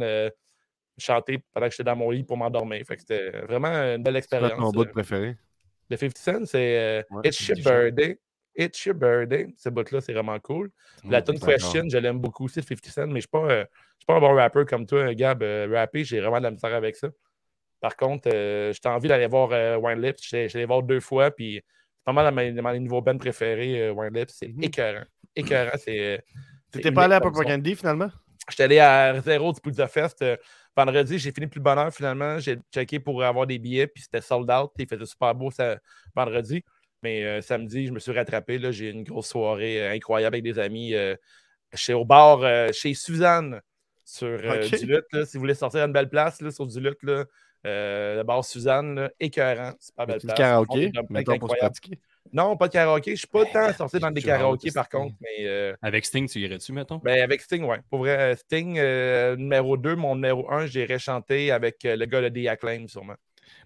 [0.97, 2.83] chanter pendant que j'étais dans mon lit pour m'endormir.
[2.85, 4.59] Fait que c'était vraiment une belle C'est expérience.
[4.59, 5.37] ton bout de préféré?
[5.89, 7.69] Le 50 Cent, c'est Ouais, It's c'est chaud.
[7.69, 8.19] Birthday.
[8.59, 9.47] It's Your Birthday.
[9.57, 10.69] Ce bout-là, c'est vraiment cool.
[11.05, 11.39] La tune.
[11.39, 13.65] Question, je l'aime beaucoup aussi, de 50 Cent, mais je ne suis, pas, euh,
[13.97, 15.41] suis pas un bon rappeur comme toi, Gab.
[15.41, 17.09] Euh, rapper, j'ai vraiment de la misère avec ça.
[17.79, 20.17] Par contre, euh, j'ai envie d'aller voir euh, Wine Lips.
[20.21, 23.91] Je allé voir deux fois, puis c'est pas mal dans mes, nouveaux bands préférés, euh,
[23.91, 24.33] Wine Lips.
[24.33, 24.63] C'est Mhm.
[24.63, 25.05] écœurant.
[25.35, 26.21] Écœurant, c'est.
[26.71, 27.19] T'étais pas allé à.
[27.21, 28.09] Candy finalement?
[28.49, 30.23] J'étais allé à zéro du Pizza Fest.
[30.75, 32.39] vendredi, j'ai fini plus bonheur finalement.
[32.39, 34.71] J'ai checké pour avoir des billets, puis c'était sold out.
[34.77, 35.77] Il faisait super beau ça,
[36.15, 36.63] vendredi.
[37.03, 38.57] Mais euh, samedi, je me suis rattrapé.
[38.57, 38.71] là.
[38.71, 40.93] J'ai eu une grosse soirée euh, incroyable avec des amis.
[40.95, 41.15] euh,
[41.73, 43.61] chez, au bar euh, chez Suzanne
[44.03, 44.79] sur euh, Ok.
[44.79, 45.05] du lutte.
[45.13, 45.25] là.
[45.25, 47.25] Si vous voulez sortir à une belle place là, sur du lutte, là,
[47.67, 49.73] euh, le bar Suzanne, là, écœurant.
[49.79, 50.37] Super belle Du place.
[50.37, 50.91] karaoké,
[51.39, 51.99] pour pratiquer.
[52.31, 53.11] Non, pas de karaoké.
[53.11, 55.15] Je suis pas tant sorti dans des karaokés par contre.
[55.21, 56.97] Mais euh, Avec Sting, tu irais-tu, mettons?
[56.97, 57.79] ben, avec Sting, ouais.
[57.89, 62.21] Pour vrai, Sting, euh, numéro 2, mon numéro 1, j'irais chanter avec euh, le gars
[62.21, 63.15] de The Acclaim, sûrement.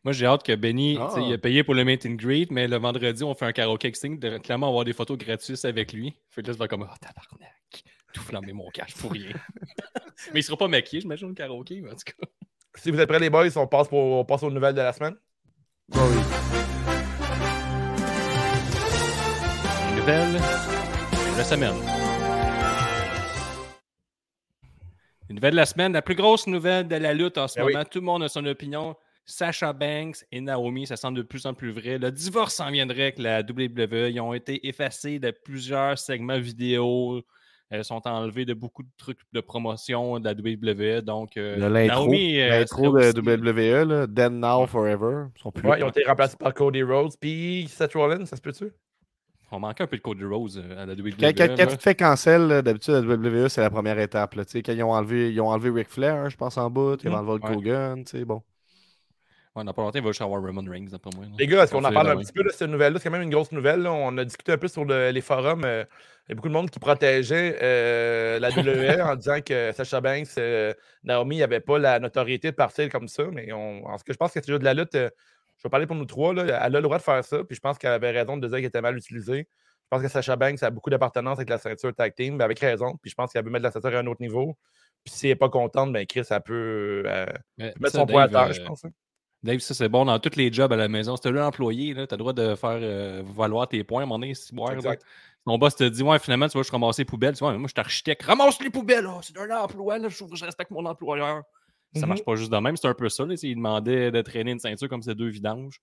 [0.04, 1.08] Moi, j'ai hâte que Benny, Ah.
[1.14, 3.46] tu sais, il a payé pour le meet and greet, mais le vendredi, on fait
[3.46, 6.14] un karaoké avec Sting, de clairement avoir des photos gratuites avec lui.
[6.30, 9.32] Fait que là, vas comme, oh tabarnak, tout flammer mon cash pour rien.
[10.34, 12.28] mais il sera pas maquillé, j'imagine, le karaoké, mais en tout cas.
[12.76, 14.92] Si vous êtes prêts, les boys, on passe, pour, on passe aux nouvelles de la
[14.92, 15.16] semaine.
[19.90, 21.76] Les nouvelles de la semaine.
[25.30, 27.66] Une nouvelle de la semaine, la plus grosse nouvelle de la lutte en ce Ben
[27.66, 27.74] oui.
[27.74, 27.86] moment.
[27.86, 28.96] Tout le monde a son opinion.
[29.26, 31.98] Sacha Banks et Naomi, ça semble de plus en plus vrai.
[31.98, 34.10] Le divorce s'en viendrait avec la WWE.
[34.12, 37.22] Ils ont été effacés de plusieurs segments vidéo.
[37.70, 41.02] Elles sont enlevées de beaucoup de trucs de promotion de la WWE.
[41.02, 45.28] Donc, euh, L'intro Naomi, euh, l'intro de WWE, là, Then Now Forever.
[45.36, 48.36] Ils sont plus Ouais, ils ont été remplacés par Cody Rhodes, puis Seth Rollins, ça
[48.36, 48.66] se peut-tu?
[49.52, 51.12] On manquait un peu de Cody Rose euh, à la WWE.
[51.20, 54.34] Quand, quand- quand tu te fais cancel, d'habitude, la WWE, c'est la première étape.
[54.36, 56.58] Là, Tu sais, quand ils ont enlevé, ils ont enlevé Ric Flair, hein, je pense,
[56.58, 57.00] en bout.
[57.04, 57.56] Ils ont Mm, enlevé Hulk ouais.
[57.56, 58.04] Hogan.
[58.04, 58.42] tu sais, Bon.
[59.56, 61.26] Ouais, dans pas longtemps, il va juste avoir Roman Reigns, d'après moi.
[61.38, 62.98] Les gars, est-ce qu'on en parle un petit peu de cette nouvelle-là?
[63.00, 63.82] C'est quand même une grosse nouvelle.
[63.82, 63.92] là.
[63.92, 65.64] On a discuté un peu sur le- les forums.
[65.64, 65.84] euh,
[66.28, 70.02] il y a beaucoup de monde qui protégeait euh, la WWE en disant que Sacha
[70.02, 73.26] Banks, euh, Naomi n'avait pas la notoriété de partir comme ça.
[73.32, 74.96] Mais on, en ce que je pense que c'est juste de la lutte.
[74.96, 75.10] euh,
[75.58, 76.34] je vais parler pour nous trois.
[76.34, 77.44] Là, elle a le droit de faire ça.
[77.44, 79.48] Puis je pense qu'elle avait raison de dire qu'elle était mal utilisée.
[79.48, 82.60] Je pense que Sacha Banks a beaucoup d'appartenance avec la ceinture tag team, mais avec
[82.60, 82.98] raison.
[83.02, 84.58] Puis je pense qu'elle veut mettre la ceinture à un autre niveau.
[85.04, 87.26] Puis si elle n'est pas contente, ben Chris, elle peut euh,
[87.80, 88.86] mettre son poids à terre, je pense.
[88.86, 88.90] hein.
[89.44, 91.16] Dave, ça c'est bon dans tous les jobs à la maison.
[91.18, 94.04] Si t'es un employé, tu as le droit de faire euh, valoir tes points à
[94.04, 94.34] un moment donné.
[94.34, 94.76] si boire, là.
[94.78, 95.04] Exact.
[95.46, 97.34] Ton boss te dit, ouais, finalement, tu vas, je ramasser les poubelles.
[97.34, 98.24] Tu vois, moi, je suis architecte.
[98.24, 99.98] Ramasse les poubelles, c'est un emploi.
[99.98, 100.08] Là.
[100.08, 101.44] Je, je respecte mon employeur.
[101.94, 102.08] Ça Mhm.
[102.08, 102.78] marche pas juste de même.
[102.78, 103.26] C'est un peu ça.
[103.26, 103.36] Là.
[103.44, 105.82] Il demandait de traîner une ceinture comme ces deux vidanges.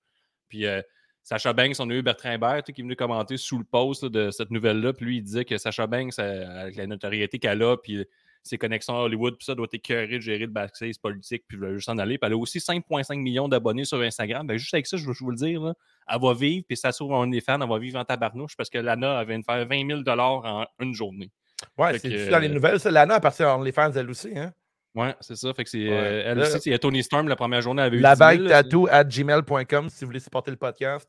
[0.49, 0.81] Puis, euh,
[1.23, 4.03] Sacha Banks, on a eu Bertrand Hébert tu qui est venu commenter sous le post
[4.05, 4.94] là, de cette nouvelle-là.
[4.94, 8.07] Puis lui, il disait que Sacha Banks, avec la notoriété qu'elle a, puis
[8.42, 11.59] ses connexions à Hollywood, puis ça doit être écœuré de gérer le backstage politique, puis
[11.74, 12.18] juste s'en aller.
[12.18, 14.46] Puis elle a aussi 5,5 millions d'abonnés sur Instagram.
[14.46, 15.74] Ben, juste avec ça, je veux vous le dire, là,
[16.09, 18.79] elle va vivre, puis ça s'ouvre un fans, elle va vivre en tabarnouche parce que
[18.79, 21.31] Lana elle vient de faire 20 000 en une journée.
[21.76, 22.81] Ouais, c'est que, dans les euh, nouvelles.
[22.81, 24.37] Ça, Lana appartient à OnlyFans, elle aussi.
[24.37, 24.53] Hein?
[24.94, 25.53] Ouais, c'est ça.
[25.55, 25.88] Fait que c'est.
[25.88, 25.92] Ouais.
[25.92, 28.29] euh, elle aussi, a Tony Storm, la première journée, elle avait eu La 10 000,
[28.29, 31.09] bague tattoo at gmail.com si vous voulez supporter le podcast.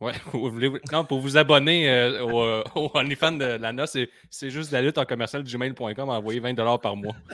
[0.00, 4.08] Ouais, vous voulez- non, pour vous abonner euh, au, euh, au OnlyFans de Lana, c'est
[4.30, 7.14] c'est juste la lutte en commercial gmail.com, envoyer 20 par mois.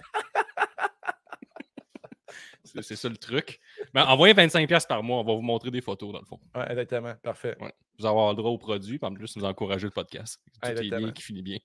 [2.82, 3.60] c'est ça le truc.
[3.94, 6.40] Mais envoyez 25 par mois, on va vous montrer des photos dans le fond.
[6.54, 7.14] Ouais, exactement.
[7.22, 7.56] Parfait.
[7.60, 7.72] Ouais.
[7.98, 10.40] Vous allez avoir le droit au produit, puis en plus, nous encourager le podcast.
[10.60, 11.58] Tout Ouais, est bien qui finit bien.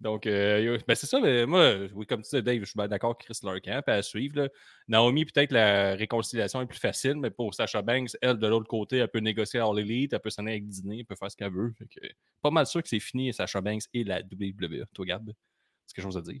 [0.00, 3.10] Donc, euh, ben c'est ça, mais moi, oui, comme tu disais, Dave, je suis d'accord
[3.10, 4.40] avec Chris Larkin, puis à suivre.
[4.42, 4.48] là.
[4.88, 8.98] Naomi, peut-être la réconciliation est plus facile, mais pour Sacha Banks, elle, de l'autre côté,
[8.98, 11.30] elle peut négocier à All Elite, elle peut s'en aller avec dîner, elle peut faire
[11.30, 11.72] ce qu'elle veut.
[11.78, 12.00] Fait que,
[12.40, 14.84] pas mal sûr que c'est fini, Sacha Banks et la WWE.
[14.92, 15.30] Toi, Gab,
[15.86, 16.40] c'est quelque chose à dire?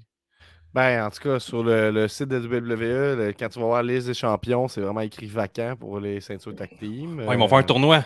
[0.74, 3.82] Ben, en tout cas, sur le, le site de WWE, le- quand tu vas voir
[3.82, 7.18] la liste des champions, c'est vraiment écrit vacant pour les ceintures tag team.
[7.18, 8.04] Ouais, ils vont faire un Euh, tournoi.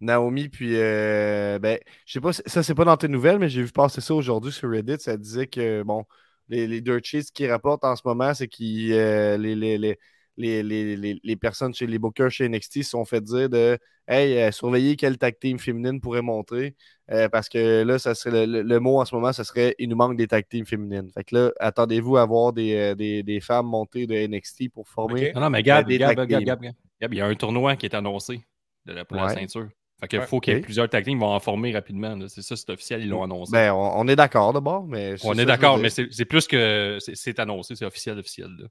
[0.00, 3.62] Naomi, puis, euh, ben, je sais pas, ça, c'est pas dans tes nouvelles, mais j'ai
[3.62, 4.96] vu passer ça aujourd'hui sur Reddit.
[5.00, 6.04] Ça disait que, bon,
[6.48, 9.98] les, les Dirt Sheets qui rapportent en ce moment, c'est que les, les, les,
[10.36, 13.78] les, les, les- les personnes chez les bookers chez NXT se sont fait dire de
[14.08, 16.76] Hey, euh, surveillez quelle tag team féminine pourrait monter.
[17.10, 19.74] euh, parce que là, ça serait le, le- le mot en ce moment, ça serait
[19.78, 21.10] il nous manque des tag teams féminines.
[21.12, 24.86] Fait que là, attendez-vous à voir des, euh, des, des femmes monter de NXT pour
[24.88, 25.32] former.
[25.34, 26.46] Non, non, mais Gab, des Gab, tag Gab, team.
[26.46, 28.46] Gab, Gab, Gab, il y a un tournoi qui est annoncé
[28.84, 29.68] de la, pour la ceinture.
[30.00, 32.14] Fait qu'il Ouais, faut qu'il y ait plusieurs tag teams qui vont en former rapidement.
[32.16, 32.26] là.
[32.28, 33.52] C'est ça, c'est officiel, ils l'ont annoncé.
[33.52, 35.16] Ben, on, on est d'accord d'abord, mais.
[35.16, 38.18] c'est On ça est d'accord, mais c'est c'est plus que c'est- c'est annoncé, c'est officiel,
[38.18, 38.48] officiel.
[38.58, 38.66] Là.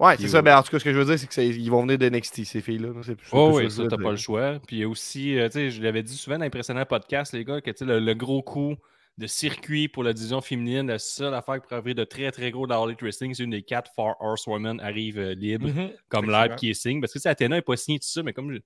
[0.00, 0.38] Ouais, Puis, c'est ça.
[0.38, 2.06] euh, Ben, en tout cas, ce que je veux dire, c'est qu'ils vont venir de
[2.08, 2.88] NXT, ces filles-là.
[2.88, 3.00] là.
[3.04, 4.58] C'est plus- Oh plus oui, ça, t'as pas le choix.
[4.66, 7.60] Puis aussi, euh, tu sais, je l'avais dit souvent dans les précédents podcasts, les gars,
[7.60, 8.74] que tu sais, le, le gros coup
[9.18, 12.50] de circuit pour la division féminine, la seule affaire qui pourrait arriver de très très
[12.50, 15.90] gros dans All Elite Wrestling, c'est une des quatre Four Horsewomen arrive euh, libre, Mhm.
[16.08, 16.98] comme live qui est signe.
[17.02, 18.58] Parce que Athéna n'est pas signé tout ça, mais comme je,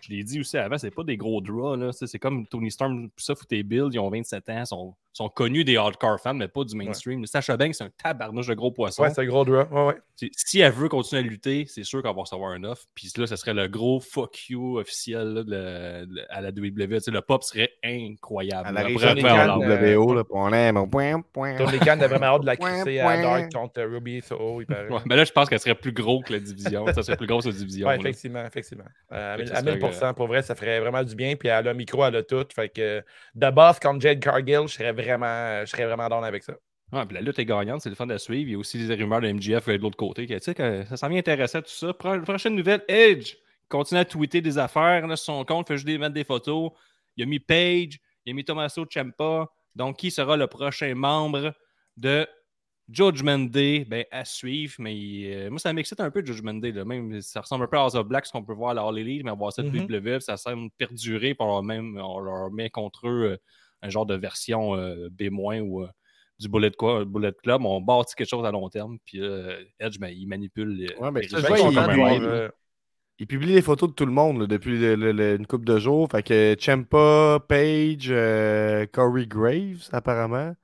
[0.00, 1.76] je l'ai dit aussi avant, c'est pas des gros draws.
[1.76, 1.92] là.
[1.92, 5.76] C'est comme Tony Storm, ça, Footé Bill, ils ont 27 ans, sont, sont connus des
[5.76, 7.26] hardcore fans, mais pas du mainstream.
[7.26, 9.02] Sacha Banks, c'est un tabarnouche de gros poisson.
[9.02, 9.64] Ouais, c'est un gros draw.
[9.70, 10.30] Ouais, ouais.
[10.36, 12.84] Si elle veut continuer à lutter, c'est sûr qu'elle va recevoir un offre.
[12.94, 16.50] Puis là, ce serait le gros fuck you officiel là, de la- de- à la
[16.50, 16.98] WWE.
[17.00, 18.68] T'sais, le pop serait incroyable.
[18.70, 19.14] On Khan,
[19.46, 20.88] l'en- euh, WO, là, on aime.
[20.90, 21.56] Point.
[21.56, 23.22] Tony Khan a vraiment hâte de la crisser à point.
[23.22, 24.88] Dark contre Ruby Soho, il paraît.
[24.88, 26.86] Ouais, mais là, je pense qu'elle serait plus gros que la division.
[26.92, 27.86] ça serait plus grosse la division.
[27.88, 28.00] Ouais, là.
[28.00, 28.84] effectivement, effectivement.
[29.12, 31.14] Euh, à Fait que 1000 ça à 1000 serait, pour vrai, ça ferait vraiment du
[31.14, 31.36] bien.
[31.36, 32.46] Puis elle a le micro, elle a tout.
[32.54, 33.02] Fait que
[33.34, 36.54] de boss contre Jade Cargill, je serais vraiment, je serais vraiment down avec ça.
[36.92, 38.48] Ouais, puis la lutte est gagnante, c'est le fun à suivre.
[38.48, 40.26] Il y a aussi des rumeurs de MGF de l'autre côté.
[40.26, 41.92] que, Tu sais, que ça s'en vient intéressant, tout ça.
[41.92, 43.34] Pro- prochaine nouvelle, Edge
[43.68, 46.70] continue à tweeter des affaires là, sur son compte, fait juste mettre des photos.
[47.16, 49.46] Il a mis Page, il a mis Tommaso Ciampa.
[49.74, 51.52] Donc, qui sera le prochain membre
[51.98, 52.26] de
[52.90, 53.84] Judgment Day?
[53.86, 54.74] Ben, à suivre.
[54.78, 54.94] Mais
[55.26, 56.72] euh, moi, ça m'excite un peu, Judgment Day.
[56.72, 56.84] Là.
[56.86, 58.82] Même, ça ressemble un peu à House of Black, ce qu'on peut voir à la
[58.82, 59.84] All Elite, mais on va voir ça de Mhm.
[59.84, 61.34] WWE, ça semble perdurer.
[61.34, 63.36] Puis on leur, même, on leur met contre eux euh,
[63.82, 65.88] un genre de version euh, B- ou euh,
[66.38, 67.64] du Bullet, quoi, Bullet Club.
[67.64, 68.98] On bâtit quelque chose à long terme.
[69.04, 70.70] Puis euh, Edge, ben, il manipule.
[70.76, 71.94] les- Ouais, mais les ça, je riches vois, comme
[73.20, 75.64] il- publie les photos de tout le monde là, depuis le- le- le- une couple
[75.64, 76.08] de jours.
[76.10, 80.54] Fait que Champa, Page, euh, Corey Graves, apparemment.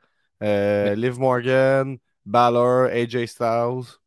[0.42, 1.96] euh, Liv Morgan,
[2.27, 3.98] Balor, AJ Styles.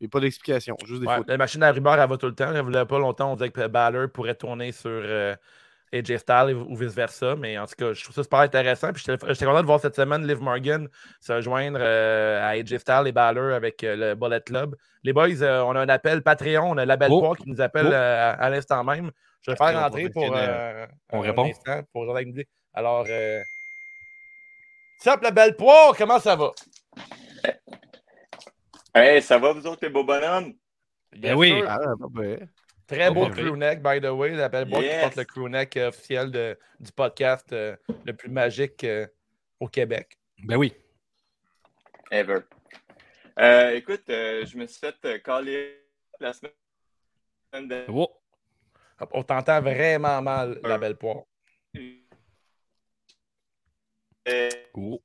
[0.00, 1.28] Il n'y a pas d'explication, juste des ouais, photos.
[1.28, 2.52] la machine à rumeurs, elle va tout le temps.
[2.54, 5.34] Il n'y a pas longtemps, on disait que Balor pourrait tourner sur euh,
[5.92, 7.36] AJ Styles ou vice-versa.
[7.36, 8.92] Mais en tout cas, je trouve ça super intéressant.
[8.92, 10.88] Puis j'étais content de voir cette semaine Liv Morgan
[11.20, 14.74] se joindre euh, à AJ Styles et Balor avec euh, le Bullet Club.
[15.04, 17.20] Les boys, euh, on a un appel Patreon, on a la belle Oh.
[17.20, 17.92] poire qui nous appelle Oh.
[17.92, 19.10] euh, à, à l'instant même.
[19.42, 21.44] Je vais faire rentrer pour euh, On un répond.
[21.44, 22.04] instant pour.
[22.74, 23.40] Alors, euh...
[25.02, 26.50] Sup, la belle poire, comment ça va?
[28.94, 30.54] Hey, ça va, vous autres, les beaux bonhommes?
[31.16, 31.50] Ben oui.
[31.58, 31.66] sûr.
[31.68, 31.78] Ah.
[32.86, 33.42] Très beau parfait.
[33.42, 34.30] crewneck, by the way.
[34.30, 38.30] La belle boîte qui porte le crewneck euh, officiel de- du podcast euh, le plus
[38.30, 39.06] magique euh,
[39.58, 40.16] au Québec.
[40.44, 40.72] Ben oui.
[42.10, 42.40] Ever.
[43.40, 45.82] Euh, écoute, euh, je me suis fait euh, caller
[46.20, 46.52] la semaine
[47.68, 47.84] dernière.
[47.88, 48.08] Oh.
[49.00, 51.24] Hop, On t'entend vraiment mal, la belle poire.
[54.28, 55.00] Euh, Oh.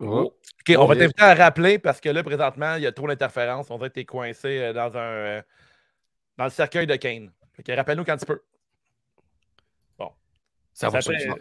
[0.00, 0.34] Oh.
[0.60, 3.70] OK, on va t'inviter à rappeler parce que là, présentement, il y a trop d'interférences.
[3.70, 5.42] On dirait que t'es coincé euh, dans un euh,
[6.38, 7.30] dans le cercueil de Kane.
[7.68, 8.40] Rappelle-nous quand tu peux.
[10.74, 11.38] Ça va Ça fait- ouais,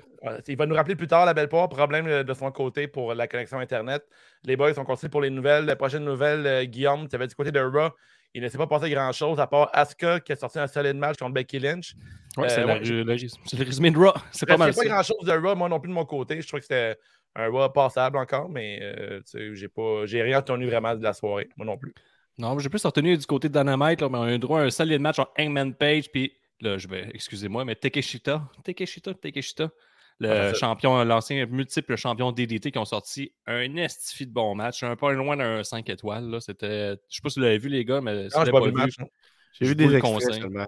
[0.50, 1.70] il va nous rappeler plus tard, la belle poire.
[1.70, 4.06] Problème euh, de son côté pour la connexion Internet.
[4.44, 5.66] Les boys sont continue pour les nouvelles.
[5.66, 7.92] Les prochaines nouvelles, euh, Guillaume, tu avais du côté de Raw.
[8.34, 11.18] il ne s'est pas passé grand-chose, à part Asuka qui a sorti un solide match
[11.18, 11.96] contre Becky Lynch.
[12.36, 14.12] C'est Euh, la- ouais, le, c'est le résumé de Raw.
[14.34, 16.42] C'est pas mal pas grand-chose de Raw, moi non plus de mon côté.
[16.42, 16.98] Je trouve que c'était
[17.36, 19.68] un Raw passable encore, mais euh, tu sais,
[20.08, 21.94] j'ai rien retenu vraiment de la soirée, moi non plus.
[22.42, 24.64] Non, j'ai plus retenu du côté de Dynamite, là, mais on a eu droit à
[24.64, 29.70] un solide match en Hangman Page, puis là, je vais, excusez-moi, mais Takeshita, Takeshita, Takeshita,
[30.18, 34.82] le Ah, champion, l'ancien multiple champion DDT qui ont sorti un estifi de bon match,
[34.82, 36.32] un pas loin d'un 5 étoiles.
[36.32, 36.40] Là.
[36.40, 38.60] C'était, je sais pas si vous l'avez vu, les gars, mais Non, j'ai l'avez pas
[38.60, 38.98] pas vu le vu, match.
[38.98, 39.08] non.
[39.60, 40.66] J'ai vu des extraits seulement.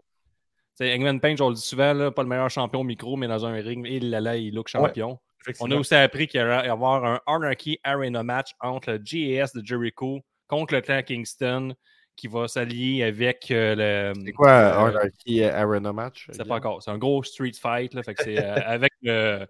[0.76, 3.28] C'est Hangman Page, on le dit souvent, là, pas le meilleur champion au micro, mais
[3.28, 5.20] dans un ring, il là, il look champion.
[5.60, 9.54] On a aussi appris qu'il allait y avoir un Anarchy Arena match entre le GAS
[9.54, 10.24] de Jericho
[10.56, 11.76] contre le clan Kingston
[12.16, 14.22] qui va s'allier avec euh, le.
[14.26, 16.28] C'est quoi euh, Anarchy Arena match?
[16.32, 16.82] C'est pas encore.
[16.84, 17.94] C'est un gros street fight.
[17.94, 19.46] Là, fait que c'est euh, avec le,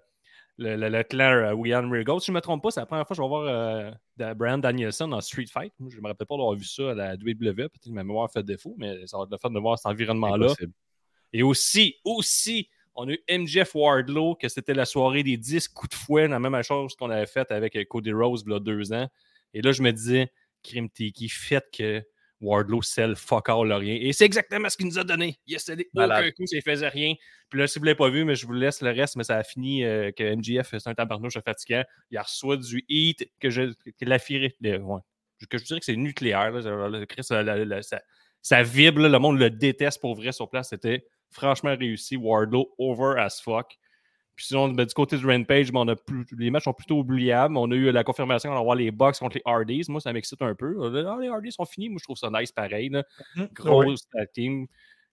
[0.57, 2.19] le, le- le clan euh, William Regal.
[2.21, 4.33] Si je ne me trompe pas, c'est la première fois que je vais voir euh,
[4.35, 5.73] Brian Danielson en street fight.
[5.79, 7.53] Moi, je ne me rappelle pas d'avoir vu ça à la WWE.
[7.55, 9.87] Peut-être que ma mémoire fait défaut, mais ça va être le fun de voir cet
[9.87, 10.47] environnement-là.
[11.33, 15.89] Et aussi, aussi, on a eu MJF Wardlow, que c'était la soirée des 10 coups
[15.89, 18.59] de fouet, la même chose qu'on avait faite avec euh, Cody Rose il y a
[18.59, 19.09] deux ans.
[19.55, 20.31] Et là, je me disais,
[20.63, 22.01] Krim Tiki, fait que
[22.41, 23.97] Wardlow sell fuck all rien.
[24.01, 25.39] Et c'est exactement ce qu'il nous a donné.
[25.47, 26.23] Il a Malade.
[26.25, 27.13] aucun coup, ça ne faisait rien.
[27.49, 29.23] Puis là, si vous ne l'avez pas vu, mais je vous laisse le reste, mais
[29.23, 31.83] ça a fini euh, que MJF, c'est un tabarnouche fatigant.
[32.11, 34.99] Il reçoit du heat que je que la fierté- le- ouais,
[35.49, 36.51] que je dirais que c'est nucléaire.
[36.51, 38.01] Là, Le- Chris, la- ça,
[38.41, 40.69] ça vibre, là, le monde le déteste pour vrai sur place.
[40.69, 42.17] C'était franchement réussi.
[42.17, 43.73] Wardlow over as fuck.
[44.35, 46.97] Puis sinon, ben, du côté de Rampage, ben, on a plus, les matchs sont plutôt
[46.99, 47.55] oubliables.
[47.55, 49.85] On a eu la confirmation qu'on va avoir les Bucks contre les Hardys.
[49.89, 50.75] Moi, ça m'excite un peu.
[50.81, 51.89] Ah, les Hardys sont finis.
[51.89, 52.89] Moi, je trouve ça nice pareil.
[52.89, 53.03] là.
[53.35, 53.49] Mhm.
[53.53, 54.67] Grosse team.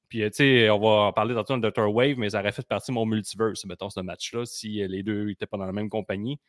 [0.09, 1.92] Puis, euh, tu sais, on va en parler tantôt de Dr.
[1.94, 5.04] Wave, mais ça aurait fait partie de mon multiverse, mettons, ce match-là, si euh, les
[5.04, 6.40] deux n'étaient pas dans la même compagnie.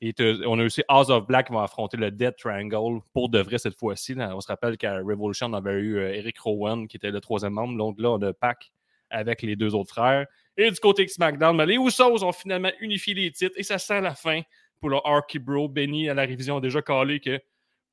[0.00, 0.14] Et
[0.46, 3.58] on a aussi House of Black qui va affronter le Dead Triangle pour de vrai
[3.58, 4.14] cette fois-ci.
[4.16, 7.54] On se rappelle qu'à Revolution, on avait eu euh, Eric Rowan qui était le troisième
[7.54, 7.76] membre.
[7.76, 8.70] Donc là, on a Pac
[9.10, 10.26] avec les deux autres frères.
[10.58, 13.78] Et du côté de SmackDown, ben, les Usos ont finalement unifié les titres et ça
[13.78, 14.42] sent la fin
[14.80, 15.68] pour le Arky Bro.
[15.68, 17.40] Benny à la révision a déjà calé que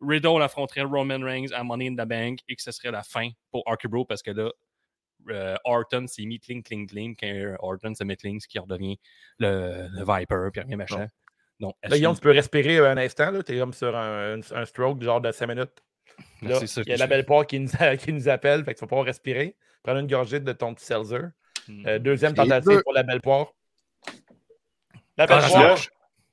[0.01, 3.30] Riddle affronterait Roman Reigns à Money in the Bank et que ce serait la fin
[3.51, 4.51] pour Arky Bro parce que là,
[5.30, 8.60] euh, Orton s'est mis cling, cling, cling quand euh, Orton se met cling, ce qui
[8.60, 8.99] redevient
[9.39, 11.08] le, le Viper, puis rien machin.
[11.60, 13.32] Donc, Là, Guillaume, tu peux respirer euh, un instant.
[13.43, 15.84] Tu es comme sur un, un- stroke genre de 5 minutes.
[16.41, 18.80] Là, ça il y a la belle part qui nous, qui nous appelle, fait que
[18.80, 19.56] tu vas pouvoir respirer.
[19.84, 21.28] Prendre une gorgée de ton petit seltzer.
[21.88, 22.82] Euh, deuxième Et tentative deux.
[22.84, 23.54] pour la belle poire.
[25.17, 25.80] La belle Ah, ça poire.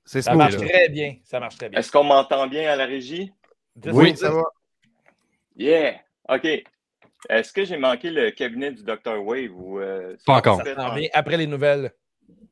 [0.05, 0.38] C'est ça smooth.
[0.38, 0.68] marche là.
[0.68, 1.16] très bien.
[1.25, 1.79] Ça marche très bien.
[1.79, 3.33] Est-ce qu'on m'entend bien à la régie?
[3.87, 4.42] Oui, ça va.
[5.57, 6.01] Yeah!
[6.29, 6.47] OK.
[7.29, 9.23] Est-ce que j'ai manqué le cabinet du Dr.
[9.25, 9.79] Wave ou.
[9.79, 10.61] euh, Pas encore.
[10.62, 11.92] Ça vient après les nouvelles.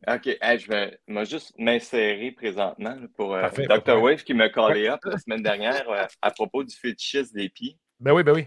[0.07, 0.29] OK.
[0.41, 3.83] Hey, je vais moi, juste m'insérer présentement pour euh, Parfait, Dr.
[3.83, 4.01] parfait.
[4.01, 7.77] Wave qui m'a callé up la semaine dernière euh, à propos du fétichisme des pieds.
[7.99, 8.47] Ben oui, ben oui.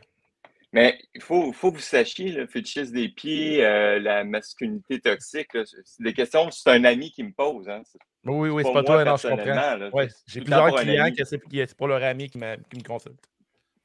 [0.74, 5.50] Mais il faut, faut que vous sachiez, le fétichisme des pieds, euh, la masculinité toxique,
[5.86, 7.70] c'est des questions, c'est un ami qui me pose.
[7.70, 7.84] Hein.
[7.86, 9.46] C'est Oui, oui, c'est pas toi, non, je comprends.
[9.92, 13.22] Ouais, j'ai plusieurs clients qui- c'est pour leur ami qui, qui me consultent.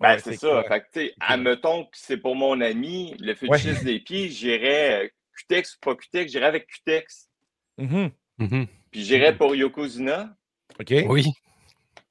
[0.00, 0.62] Ben, Ouais, c'est ça.
[0.68, 5.74] Fait que, admettons que c'est pour mon ami, le fétichisme des pieds, j'irais euh, Cutex
[5.74, 7.28] ou pas Cutex, j'irais avec Cutex.
[7.76, 8.10] Mhm.
[8.38, 8.66] Mhm.
[8.92, 10.34] Puis j'irais pour Yokozuna.
[10.80, 10.94] OK.
[11.08, 11.24] Oui.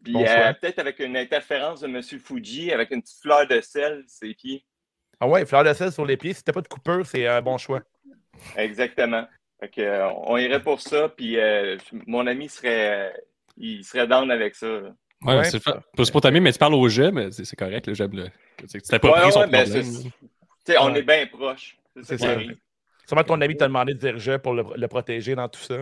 [0.07, 2.01] Puis Bon euh, peut-être avec une interférence de M.
[2.01, 4.63] Fuji, avec une petite fleur de sel, ses pieds.
[5.19, 6.33] Ah ouais, fleur de sel sur les pieds.
[6.33, 7.81] Si t'as pas de coupeur, c'est un bon choix.
[8.55, 9.27] Exactement.
[9.59, 11.09] Fait que, euh, on irait pour ça.
[11.09, 13.17] Puis euh, mon ami serait, euh,
[13.57, 14.67] il serait down avec ça.
[14.67, 14.89] là.
[15.23, 15.71] Ouais, Ouais, c'est ça.
[15.75, 16.03] le fun.
[16.05, 17.95] C'est pas ta mais tu parles au jeu, mais c'est c'est correct, le.
[18.67, 19.83] C'était pas Ouais, pris son ouais, ben, problème.
[19.83, 20.09] c'est- là.
[20.65, 21.77] Tu sais, on est bien proches.
[22.03, 22.51] C'est ça C'est qui.
[23.07, 25.75] Sûrement ton ami t'a demandé de dire je pour le, le protéger dans tout ça.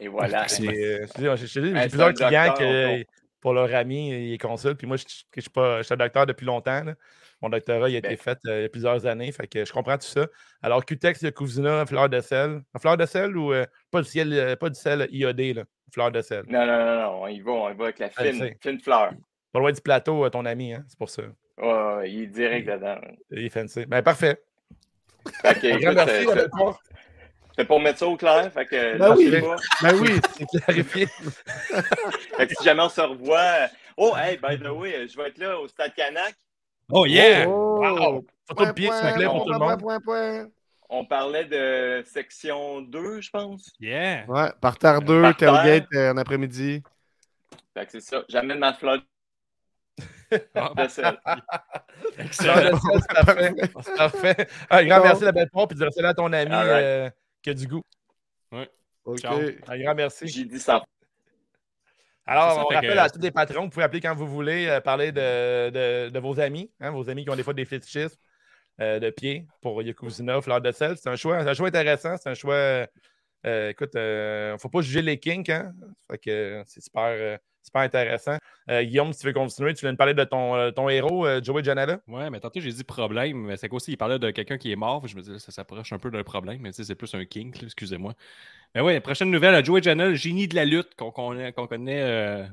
[0.00, 0.48] Et voilà.
[0.48, 3.04] C'est, euh, j'ai- c'est plusieurs clients que,
[3.42, 4.78] pour leur ami, ils consultent.
[4.78, 6.84] Puis moi, je je suis pas, je suis un docteur depuis longtemps.
[6.84, 6.94] là.
[7.42, 8.16] Mon doctorat il a été Ben.
[8.16, 9.32] fait euh, il y a plusieurs années.
[9.32, 10.28] Fait que je comprends tout ça.
[10.62, 12.62] Alors, Cutex, Yokozuna, fleur de sel.
[12.80, 15.64] Fleur de sel ou euh, pas, du ciel, euh, pas du sel iodé, là.
[15.92, 16.44] Fleur de sel?
[16.48, 18.78] Non, non, non, non, on y va, on y va avec la le fine, fine
[18.80, 19.12] fleur.
[19.52, 21.22] Pas loin du plateau, ton ami, hein, c'est pour ça.
[22.06, 22.98] Il est direct dedans.
[23.32, 23.84] Il est fancy.
[23.86, 24.40] Ben, parfait.
[25.42, 26.26] Grand écoute, merci,
[27.56, 28.50] c'est pour mettre ça au clair.
[28.52, 29.40] Fait que, Ben oui.
[29.40, 29.56] pas.
[29.82, 30.20] Ben oui.
[30.36, 31.06] C'est clarifié.
[32.36, 33.68] Fait que si jamais on se revoit.
[33.96, 36.34] Oh, hey, by the way, je vais être là au Stade Canac.
[36.90, 37.46] Oh yeah!
[37.46, 38.24] Wow!
[38.48, 39.80] Photo de pied, s'il vous plaît, pour tout le monde.
[39.80, 40.46] point, point.
[40.88, 43.70] On parlait de section 2, je pense.
[43.80, 44.24] Yeah!
[44.28, 45.52] Ouais, parterre 2, Par terre.
[45.54, 46.82] tailgate euh, en après-midi.
[47.74, 48.22] Fait que c'est ça.
[48.28, 48.98] J'amène ma fleur
[50.54, 51.12] Ah, de excellent.
[52.18, 53.54] De c'est parfait.
[53.82, 54.48] C'est parfait.
[54.70, 55.04] Un grand Bon.
[55.04, 55.68] merci, la belle part.
[55.68, 56.66] Puis dire ça à ton ami right.
[56.68, 57.10] euh,
[57.42, 57.82] qui a du goût.
[59.04, 59.18] OK.
[59.18, 59.40] Ciao.
[59.66, 60.28] Un grand merci.
[60.28, 60.82] J'ai dit ça.
[62.24, 64.28] Alors, ça, on fait rappelle que- à tous les patrons, vous pouvez appeler quand vous
[64.28, 67.52] voulez, euh, parler de, de- de vos amis, hein, vos amis qui ont des fois
[67.54, 68.16] des fétichismes
[68.80, 70.96] euh, de pied pour Yokozuna, Fleur de sel.
[70.96, 72.86] C'est un choix, c'est un choix intéressant, c'est un choix.
[73.44, 75.72] euh, écoute, il ne faut pas juger les kinks, hein?
[76.08, 78.36] Fait que c'est super, euh, super intéressant.
[78.70, 81.26] Euh, Guillaume, si tu veux continuer, tu viens de parler de ton, euh, ton héros,
[81.26, 82.00] euh, Joey Janela.
[82.08, 84.76] Ouais, mais tantôt, j'ai dit problème, mais c'est qu'aussi, il parlait de quelqu'un qui est
[84.76, 85.06] mort.
[85.06, 88.14] Je me disais, ça s'approche un peu d'un problème, mais c'est plus un kink, excusez-moi.
[88.74, 92.02] Mais ouais, prochaine nouvelle à Joey Janel, génie de la lutte qu'on connaît, qu'on connaît
[92.02, 92.46] euh,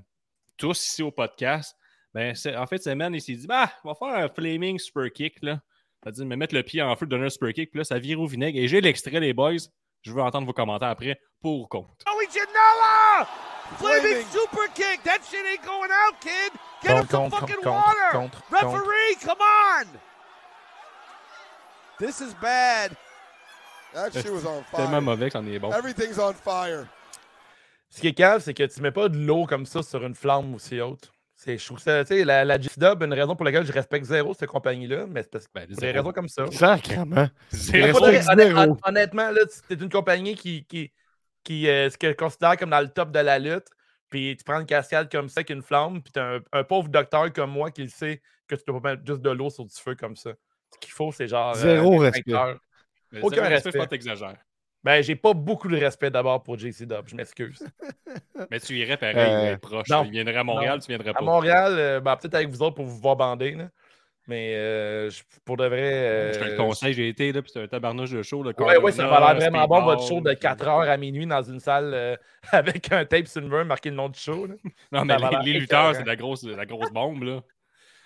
[0.57, 1.75] tous ici au podcast.
[2.13, 5.11] Ben, en fait, cette semaine, il s'est dit, bah, on va faire un flaming super
[5.11, 5.61] kick, là.
[6.01, 8.19] C'est-à-dire, me mettre le pied en feu, donner un super kick, puis là, ça vire
[8.19, 8.57] au vinaigre.
[8.57, 9.57] Et j'ai l'extrait, les boys.
[10.01, 12.05] Je veux entendre vos commentaires après, pour ou contre.
[12.07, 13.27] Joey Janela!
[13.77, 15.03] Flaming super kick!
[15.03, 16.51] That shit ain't going out, kid!
[16.81, 18.11] Get him some Contre, fucking contre, water!
[18.11, 18.65] contre, contre.
[18.65, 19.85] Referee, come on!
[21.99, 22.95] This is bad.
[23.93, 25.01] That shit was on Tellement fire.
[25.01, 25.71] mauvais que c'en est bon.
[25.73, 26.85] Everything's on fire.
[27.89, 30.13] Ce qui est calme, c'est que tu mets pas de l'eau comme ça sur une
[30.15, 31.11] flamme aussi haute.
[31.35, 34.05] C'est, je trouve ça, tu sais, la, la GCW, une raison pour laquelle je respecte
[34.05, 36.45] zéro cette compagnie-là, mais c'est parce que Ben, pour des raisons comme ça.
[36.51, 37.29] Sacrement.
[37.49, 38.05] Zéro.
[38.85, 40.91] Honnêtement, là, c'est une compagnie qui, qui,
[41.43, 43.67] qui euh, ce qu'elle considère comme dans le top de la lutte.
[44.09, 46.89] Puis tu prends une cascade comme ça, avec une flamme, puis tu un, un pauvre
[46.89, 49.65] docteur comme moi qui le sait que tu peux pas mettre juste de l'eau sur
[49.65, 50.31] du feu comme ça.
[50.73, 51.51] Ce qu'il faut, c'est genre.
[51.55, 52.23] euh, Zéro respect.
[53.11, 53.87] Mais Aucun zéro respect, respect.
[53.87, 54.37] t'exagères.
[54.83, 57.59] Ben, j'ai pas beaucoup de respect d'abord pour JC Dub, je m'excuse.
[58.49, 59.89] Mais tu irais pareil, Euh, proche.
[59.89, 60.05] non.
[60.05, 60.79] Il viendrait à Montréal, Non.
[60.79, 61.21] tu viendrais À pas.
[61.21, 63.69] Montréal, euh, ben, peut-être avec vous autres pour vous voir bander, là.
[64.29, 66.33] Mais euh, je- pour de vrai.
[66.33, 68.43] Je te le euh, conseille, j'ai été là, puis c'est un tabarnouche de show.
[68.43, 70.97] Le Ouais, ouais, ça va l'air vraiment bon, votre show de Speedball, 4 heures à
[70.97, 72.15] minuit dans une salle euh,
[72.51, 74.45] avec un tape sur le mur marqué le nom du show.
[74.45, 74.53] là.
[74.91, 77.41] Non, mais les, lutteurs, c'est de la grosse, de la grosse bombe, là.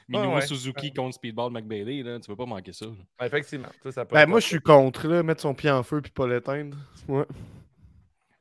[0.07, 0.41] Minoru ouais.
[0.41, 2.85] Suzuki contre Speedball McBailey, là, tu peux pas manquer ça.
[3.21, 3.69] Effectivement.
[3.83, 6.11] Ça, ça peut Ben, moi, je suis contre, là, mettre son pied en feu puis
[6.11, 6.77] pas l'éteindre.
[7.07, 7.25] Ouais.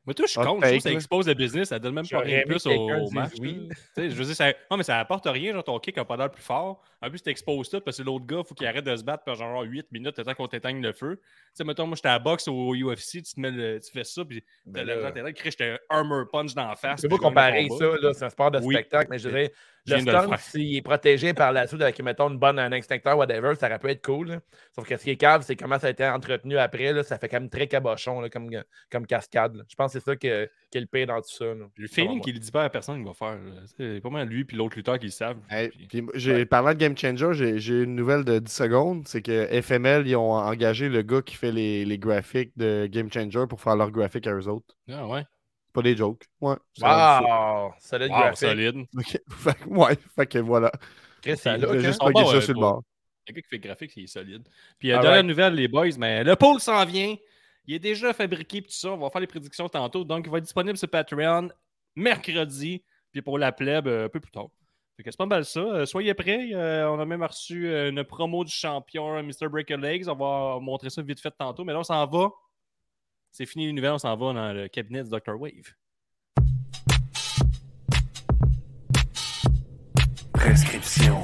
[0.04, 0.62] Mais toi, je suis contre.
[0.62, 3.10] Je trouve que ça expose le business, ça donne même pas rien plus au, au
[3.10, 3.34] match.
[3.38, 3.68] oui.
[3.96, 4.48] je veux dire, ça...
[4.70, 6.82] Non, mais ça apporte rien, genre ton kick a pas l'air plus fort.
[7.00, 9.38] En plus, t'exposes tout parce que l'autre gars, faut qu'il arrête de se battre pendant
[9.38, 11.16] genre 8 minutes le temps qu'on t'éteigne le feu.
[11.20, 13.92] Tu sais, mettons, moi, j'étais à la boxe au UFC, tu, te mets le- tu
[13.92, 16.74] fais ça, puis Ben t'as là, le t'es là, j'étais un armor punch dans la
[16.74, 17.00] face.
[17.00, 18.74] Puis pas le comparer ça, là, c'est un sport de Oui.
[18.74, 19.52] spectacle, mais je dirais,
[19.86, 23.54] le stunt, s'il est protégé par la suite avec, mettons, une bonne, un extincteur, whatever,
[23.56, 24.28] ça aurait pu être cool.
[24.28, 24.40] là.
[24.74, 27.18] Sauf que ce qui est cave, c'est comment ça a été entretenu après, là, ça
[27.18, 28.48] fait quand même très cabochon là, comme,
[28.90, 29.56] comme cascade.
[29.56, 29.64] là.
[29.68, 31.46] Je pense que c'est ça que- qui est le pire dans tout ça.
[31.46, 31.66] là.
[31.76, 33.38] Le feeling qu'il le dit pas à personne qu'il va faire.
[33.76, 35.38] C'est pas mal lui puis l'autre lutteur qui le savent.
[35.50, 39.02] Hey, Puis- parlant de Game Changer, j'ai j'ai une nouvelle de 10 secondes.
[39.08, 43.10] C'est que FML, ils ont engagé le gars qui fait les, les graphiques de Game
[43.12, 44.76] Changer pour faire leurs graphiques à eux autres.
[44.88, 45.24] Ah ouais.
[45.72, 46.24] Pas des jokes.
[46.40, 46.56] Ouais.
[46.80, 47.72] Wow!
[47.78, 48.36] Solide Wow, graphique.
[48.38, 48.76] solide.
[48.96, 49.18] Ok.
[49.30, 50.70] Fait que- ouais, fait que voilà.
[51.22, 51.58] Chris, hein?
[51.78, 52.82] juste Ah, pogné bon, ça ouais, sur le bord.
[53.24, 54.48] Quelqu'un qui fait le graphique, il est solide.
[54.78, 57.14] Puis, euh, All dernière nouvelle, les boys, mais le pôle s'en vient.
[57.66, 58.90] Il est déjà fabriqué, puis tout ça.
[58.90, 60.02] On va faire les prédictions tantôt.
[60.04, 61.48] Donc, il va être disponible sur Patreon
[61.94, 62.82] mercredi,
[63.12, 64.48] puis pour la plèbe euh, un peu plus tard.
[64.96, 65.60] Fait que c'est pas mal ça.
[65.60, 66.50] Euh, soyez prêts.
[66.52, 69.48] Euh, on a même reçu une promo du champion Mr.
[69.48, 70.08] Breaker Legs.
[70.08, 71.64] On va montrer ça vite fait tantôt.
[71.64, 72.28] Mais là, on s'en va.
[73.34, 73.92] C'est fini nouvelles.
[73.92, 75.40] On s'en va dans le cabinet du Dr.
[75.40, 75.72] Wave.
[80.34, 81.22] Prescription,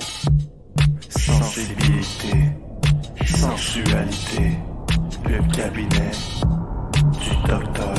[1.11, 2.33] sensibilité,
[3.27, 4.57] sensualité,
[5.29, 6.11] le cabinet
[7.21, 7.98] du docteur.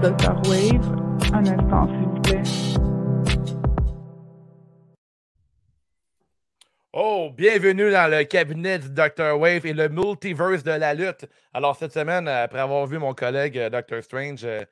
[0.00, 0.34] Dr.
[0.48, 0.86] Wave.
[1.32, 1.86] Un instant,
[2.24, 2.40] s'il.
[6.92, 9.38] Oh, bienvenue dans le cabinet du Dr.
[9.38, 11.26] Wave et le multiverse de la lutte.
[11.52, 14.02] Alors, cette semaine, après avoir vu mon collègue euh, Dr.
[14.02, 14.62] Strange euh,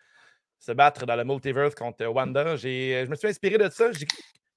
[0.58, 3.92] se battre dans le multiverse contre Wanda, j'ai, euh, je me suis inspiré de ça.
[3.92, 4.06] J'ai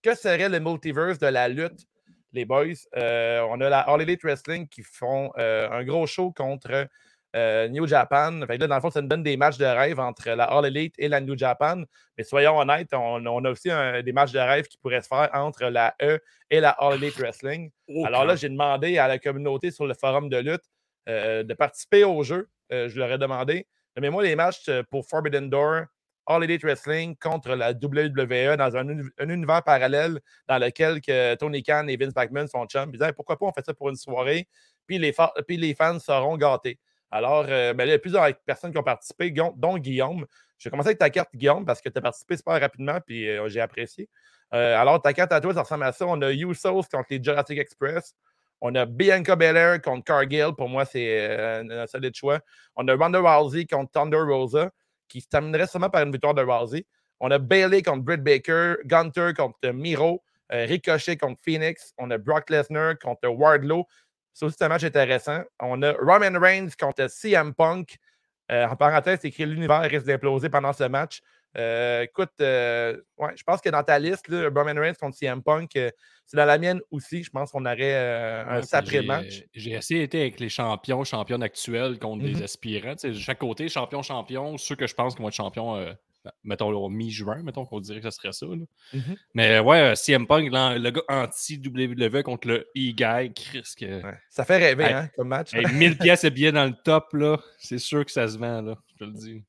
[0.02, 1.88] que serait le multiverse de la lutte,
[2.34, 2.74] les boys?
[2.98, 6.88] Euh, on a la All Elite Wrestling qui font euh, un gros show contre
[7.36, 8.42] euh, New Japan.
[8.48, 10.46] Fait que là, dans le fond, ça nous donne des matchs de rêve entre la
[10.46, 11.84] All Elite et la New Japan.
[12.18, 15.08] Mais soyons honnêtes, on, on a aussi un- des matchs de rêve qui pourraient se
[15.08, 17.72] faire entre la E et la All Elite Wrestling.
[18.06, 20.64] Alors là, j'ai demandé à la communauté sur le forum de lutte
[21.10, 22.50] euh, de participer au jeu.
[22.72, 23.66] Euh, je leur ai demandé.
[23.96, 25.84] Nommez-moi les matchs pour Forbidden Door,
[26.28, 31.36] All Elite Wrestling contre la WWE dans un, uni- un univers parallèle dans lequel que
[31.36, 32.90] Tony Khan et Vince McMahon sont chums.
[32.94, 34.48] Ils disaient pourquoi pas on fait ça pour une soirée,
[34.86, 35.14] puis les,
[35.48, 36.78] puis les fans seront gâtés.
[37.12, 40.26] Alors, euh, ben il y a plusieurs personnes qui ont participé, dont Guillaume.
[40.58, 43.30] Je vais commencer avec ta carte, Guillaume, parce que tu as participé super rapidement, puis
[43.30, 44.10] euh, j'ai apprécié.
[44.54, 46.06] Euh, alors, ta carte à toi, ça ressemble à ça.
[46.08, 48.16] On a Usos contre les Jurassic Express.
[48.62, 50.52] On a Bianca Belair contre Cargill.
[50.58, 52.40] Pour moi, c'est un solide choix.
[52.76, 54.70] On a Ronda Rousey contre Thunder Rosa,
[55.08, 56.86] qui se terminerait seulement par une victoire de Rousey.
[57.20, 61.94] On a Bailey contre Britt Baker, Gunter contre Miro, Ricochet contre Phoenix.
[61.98, 63.88] On a Brock Lesnar contre Wardlow.
[64.34, 65.42] C'est aussi un match intéressant.
[65.60, 67.98] On a Roman Reigns contre CM Punk.
[68.52, 71.22] Euh, en parenthèse, c'est écrit l'univers risque d'imploser pendant ce match.
[71.58, 75.44] Euh, écoute, euh, ouais, je pense que dans ta liste, là, Roman Reigns contre CM
[75.44, 75.90] Punk, euh,
[76.26, 77.24] c'est dans la mienne aussi.
[77.24, 77.94] Je pense qu'on aurait
[78.48, 79.44] un Ouais, sacré j'ai- match.
[79.54, 82.34] J'ai essayé d'être avec les champions, championnes actuels contre Mhm.
[82.34, 82.94] des aspirants.
[82.96, 85.76] Tu sais, de chaque côté, champion, champion, ceux que je pense qu'ils vont être champions,
[86.44, 88.46] mettons, là, au mi-juin, mettons qu'on dirait que ce serait ça.
[88.46, 88.66] là.
[88.94, 89.16] Mhm.
[89.34, 94.04] Mais ouais, euh, CM Punk, le gars anti-WWE contre le E-Guy, Chris, que...
[94.04, 94.18] Ouais.
[94.30, 95.54] Ça fait rêver, Hey, hein, comme match.
[95.54, 98.62] Hey, 1000 pièces et billets dans le top, là, c'est sûr que ça se vend,
[98.62, 99.44] là, je te le dis.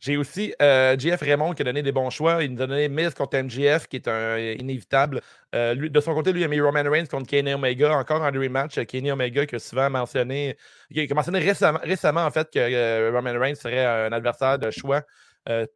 [0.00, 2.44] J'ai aussi euh, JF Raymond qui a donné des bons choix.
[2.44, 5.22] Il nous a donné Miz contre MJF, qui est un euh, inévitable.
[5.54, 7.96] Euh, lui- de son côté, lui, il a mis Roman Reigns contre Kenny Omega.
[7.96, 8.76] Encore un rematch.
[8.76, 10.58] euh, Kenny Omega qui a souvent mentionné,
[10.92, 14.70] qui a mentionné récemment, récemment en fait, que euh, Roman Reigns serait un adversaire de
[14.70, 15.00] choix euh,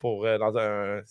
[0.00, 0.60] pour, euh, dans un.
[0.60, 1.02] euh,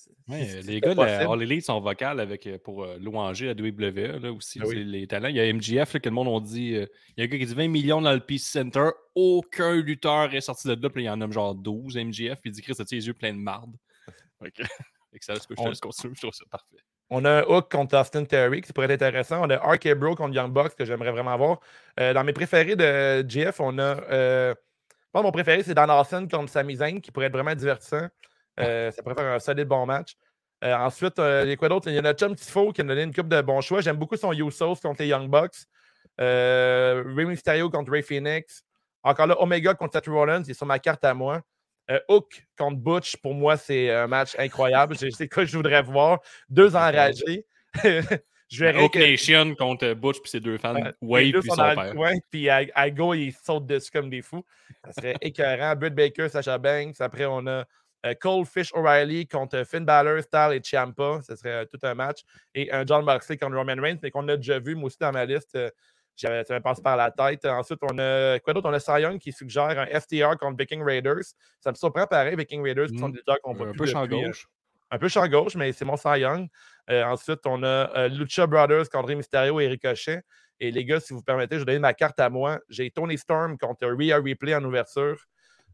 [0.65, 0.99] les gars de.
[1.01, 4.83] All Elite sont vocales avec, euh, pour euh, louanger la WWE là, aussi, Ah oui.
[4.83, 5.27] les talents.
[5.29, 6.75] Il y a MGF là, que le monde a dit.
[6.75, 6.85] euh,
[7.15, 8.89] il y a un gars qui dit 20 millions dans le Peace Center.
[9.15, 10.89] Aucun lutteur est sorti de là.
[10.89, 12.39] Puis il y en a genre 12 MGF.
[12.41, 13.71] Puis il dit Chris, as-tu les yeux pleins de marde?
[14.55, 14.63] Que-
[15.13, 15.79] Excellent, ce que je On- je
[16.19, 16.75] trouve ça parfait.
[17.09, 19.41] On a un Hook contre Austin Terry qui pourrait être intéressant.
[19.45, 21.59] On a RK Bro contre Young Bucks que j'aimerais vraiment voir.
[21.99, 23.81] Euh, dans mes préférés de GF, on a.
[24.11, 27.33] euh, je pense que mon préféré, c'est Dan Austin contre Sami Zayn qui pourrait être
[27.33, 28.07] vraiment divertissant.
[28.59, 30.15] Euh, ça pourrait faire un solide bon match.
[30.63, 31.87] Euh, ensuite, euh, il y a quoi d'autre?
[31.87, 33.81] Il y a notre chum Tifo qui a donné une coupe de bons choix.
[33.81, 35.65] J'aime beaucoup son Usos contre les Young Bucks.
[36.19, 38.63] Euh, Rey Mysterio contre Ray Phoenix.
[39.03, 41.41] Encore là, Omega contre Seth Rollins, c'est sur ma carte à moi.
[42.09, 44.97] Hook contre Butch, pour moi, c'est un match incroyable.
[44.97, 46.19] C'est quoi que je voudrais voir.
[46.49, 47.45] Deux enragés.
[47.83, 51.55] je verrais Hook que Nation contre Butch puis ses deux fans, Ouais, Wade puis son
[51.55, 51.93] père.
[51.93, 54.43] coin, puis à, à go, ils sautent dessus comme des fous.
[54.83, 55.75] Ça serait écœurant.
[55.77, 56.99] Britt Baker, Sacha Banks.
[56.99, 57.63] Après, on a
[58.21, 61.19] Cole Fish O'Reilly contre Finn Balor, Styles et Ciampa.
[61.27, 62.21] Ce serait euh, tout un match.
[62.55, 65.11] Et un John Moxley contre Roman Reigns, mais qu'on a déjà vu, moi aussi, dans
[65.11, 65.55] ma liste.
[65.55, 65.69] euh,
[66.15, 67.45] j'avais- ça me passe par la tête.
[67.45, 68.69] Ensuite, on a quoi d'autre?
[68.69, 71.23] On a Cy Young qui suggère un FTR contre Viking Raiders.
[71.59, 73.11] Ça me surprend pareil, Viking Raiders, qui sont Mm.
[73.11, 74.47] des lutteurs qu'on voit Un plus peu champ euh, gauche.
[74.89, 76.47] un peu champ gauche, mais c'est mon Cy Young.
[76.89, 77.67] Euh, ensuite, on a
[77.97, 80.21] euh, Lucha Brothers contre Mysterio et Ricochet.
[80.59, 82.59] Et les gars, si vous permettez, je vais donner ma carte à moi.
[82.69, 85.23] J'ai Tony Storm contre Rhea Ripley en ouverture.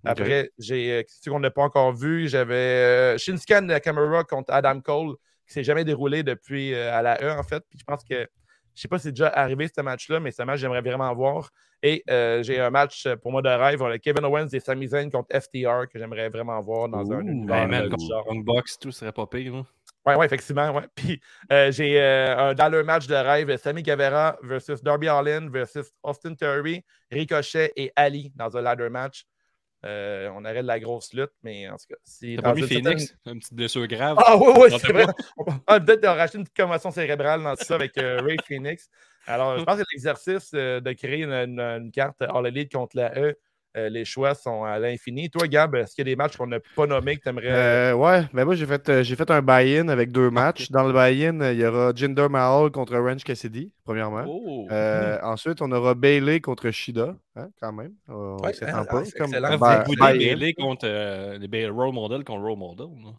[0.06, 2.28] Après, j'ai euh, ceux qu'on n'a pas encore vu?
[2.28, 5.16] J'avais euh, Shinsuke Nakamura contre Adam Cole,
[5.48, 7.64] qui s'est jamais déroulé depuis euh, à la E, en fait.
[7.70, 8.28] Puis je pense que
[8.76, 11.50] je sais pas si c'est déjà arrivé ce match-là, mais ce match, j'aimerais vraiment voir.
[11.84, 13.82] Et euh, j'ai un match pour moi de rêve.
[14.00, 17.68] Kevin Owens et Sami Zayn contre FTR que j'aimerais vraiment voir dans un Ouh, univers
[17.68, 18.26] Ben, contre.
[18.28, 19.54] Young Box, tout serait pas pire.
[19.54, 19.64] là.
[20.06, 20.72] Oui, ouais, effectivement.
[20.72, 20.84] Ouais.
[20.96, 25.50] Puis euh, j'ai euh, un- dans le match de rêve Sammy Guevara versus Darby Allin
[25.50, 29.26] versus Austin Theory, Ricochet et Ali dans un ladder match.
[29.86, 31.96] Euh, on aurait de la grosse lutte, mais en tout cas.
[32.04, 33.16] si T'as pas mis Phoenix?
[33.26, 34.18] Une petite blessure grave?
[34.26, 35.06] Ah oui, oui, c'est vrai.
[35.68, 38.90] ah, peut-être racheter une petite commotion cérébrale dans tout ça avec euh, Ray Phoenix.
[39.28, 42.96] Alors, je pense que l'exercice euh, de créer une, une- une carte All Elite contre
[42.98, 43.38] la E,
[43.76, 45.30] euh, les choix sont à l'infini.
[45.30, 47.48] Toi, Gab, est-ce qu'il y a des matchs qu'on n'a pas nommés que tu aimerais.
[47.52, 50.70] Euh, ouais, ben moi j'ai fait, euh, j'ai fait un buy-in avec deux matchs.
[50.72, 54.26] Dans le buy-in, euh, il y aura Jinder Mahal contre Orange Cassidy, premièrement.
[54.28, 54.68] Oh!
[54.72, 57.94] Euh, Ensuite, on aura Bailey contre Shida, hein, quand même.
[58.10, 59.06] Euh, on Ouais, s'attend ah, pas.
[59.06, 59.32] c'est comme.
[59.32, 62.88] Bailey contre euh, les Ba- role model contre role model.
[63.04, 63.12] là.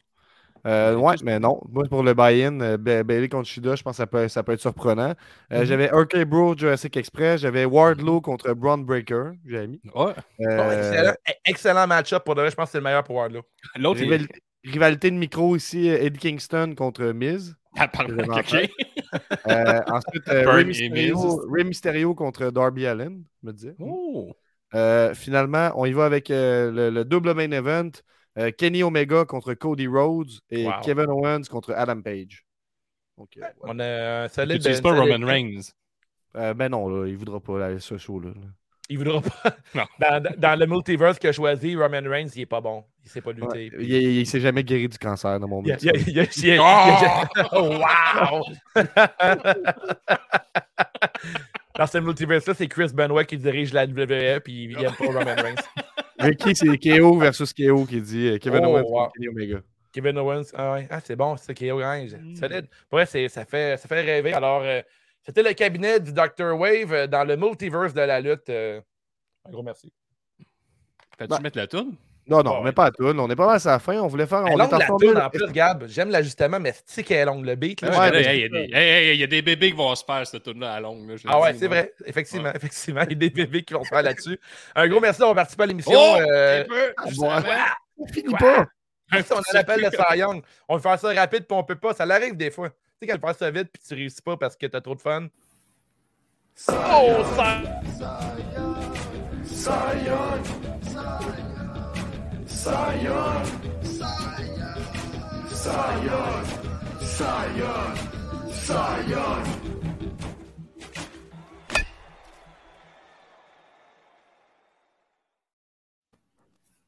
[0.67, 1.61] Euh, Ouais, mais non.
[1.71, 4.43] Moi, pour le buy-in, euh, Ba- Bailey contre Shida, je pense que ça peut, ça
[4.43, 5.15] peut être surprenant.
[5.53, 5.65] Euh, Mhm.
[5.65, 7.41] J'avais RK Bro, Jurassic Express.
[7.43, 9.81] J'avais Wardlow contre Braun Breaker, j'avais mis.
[9.95, 10.13] Ouais.
[10.41, 12.51] Euh, excellent, excellent match-up pour de vrai.
[12.51, 13.43] Je pense que c'est le meilleur pour Wardlow.
[13.77, 14.01] L'autre,
[14.67, 17.55] Rivalité de micro ici, Eddie Kingston contre Miz.
[17.77, 18.41] Ah.
[19.49, 20.43] Euh, ensuite, euh,
[21.59, 23.75] et Mysterio, contre Darby Allin, je me disais.
[23.81, 24.33] Oh!
[24.75, 27.91] Euh, finalement, on y va avec euh, le, le double main event.
[28.39, 30.73] Euh, Kenny Omega contre Cody Rhodes et Wow.
[30.83, 32.45] Kevin Owens contre Adam Page.
[33.17, 33.75] Donc, euh, voilà.
[33.75, 34.67] On a un Tu solide.
[34.67, 35.61] une pas solide- Roman Reigns.
[36.37, 38.31] Euh, ben non, là, il voudra pas là, ce show-là.
[38.31, 38.47] là.
[38.91, 39.57] Il voudra pas.
[39.75, 39.85] Non.
[40.01, 42.85] Dans, dans le multiverse qu'il a choisi, Roman Reigns, il est pas bon.
[43.03, 43.71] Il sait pas lutter.
[43.75, 45.91] Ouais, il, il s'est jamais guéri du cancer dans mon métier.
[47.53, 48.45] Oh, wow!
[51.77, 55.35] Dans ce multiverse-là, c'est Chris Benoit qui dirige la WWE, puis il n'aime pas Roman
[55.37, 55.57] Reigns.
[56.25, 58.99] Ricky, c'est KO versus KO qui dit euh, Kevin Oh, Owens wow.
[59.05, 59.63] contre Kenny Omega.
[59.93, 60.87] Kevin Owens, ah, ouais.
[60.91, 62.15] ah c'est bon, c'est est orange.
[62.15, 62.35] Mm.
[62.37, 62.67] Solide.
[63.07, 64.33] C'est- ça fait, ça fait rêver.
[64.33, 64.81] Alors, euh,
[65.23, 66.53] c'était le cabinet du Dr.
[66.59, 68.49] Wave euh, dans le multiverse de la lutte.
[68.51, 68.81] euh,
[69.47, 69.93] un gros merci.
[71.17, 71.95] Fais-tu Ben, mettre la toune?
[72.27, 72.73] Non, non, Ah on ouais.
[72.73, 73.05] pas à tout.
[73.05, 73.99] On est pas mal à la fin.
[74.01, 74.39] On voulait faire.
[74.47, 75.85] Elle On est longue est en la formule- en plus, Gab.
[75.89, 77.83] J'aime l'ajustement, mais c'est qu'elle est longue le beat.
[77.83, 79.77] Là, Ouais, hey, il y, a des- hey, hey, il y a des bébés qui
[79.77, 81.07] vont se faire cette tune là à longue.
[81.09, 81.77] là, Ah ouais, c'est moi.
[81.77, 81.93] vrai.
[82.07, 83.03] Effectivement, effectivement.
[83.03, 84.41] Il y a des bébés qui vont se faire là-dessus.
[84.75, 85.93] Un gros merci d'avoir participé à l'émission.
[85.99, 86.17] Oh!
[86.21, 87.49] euh, Un peu, juste bon, avant.
[87.99, 88.67] On finit pas.
[89.23, 90.43] Ça, on appelle le Cy Young.
[90.69, 91.93] On veut faire ça rapide, puis on peut pas.
[91.95, 92.71] Ça l'arrive des fois.
[92.71, 94.95] Tu sais, quand tu fais ça vite, puis tu réussis pas parce que t'as trop
[94.95, 95.27] de fun.
[96.69, 97.61] Oh, ça!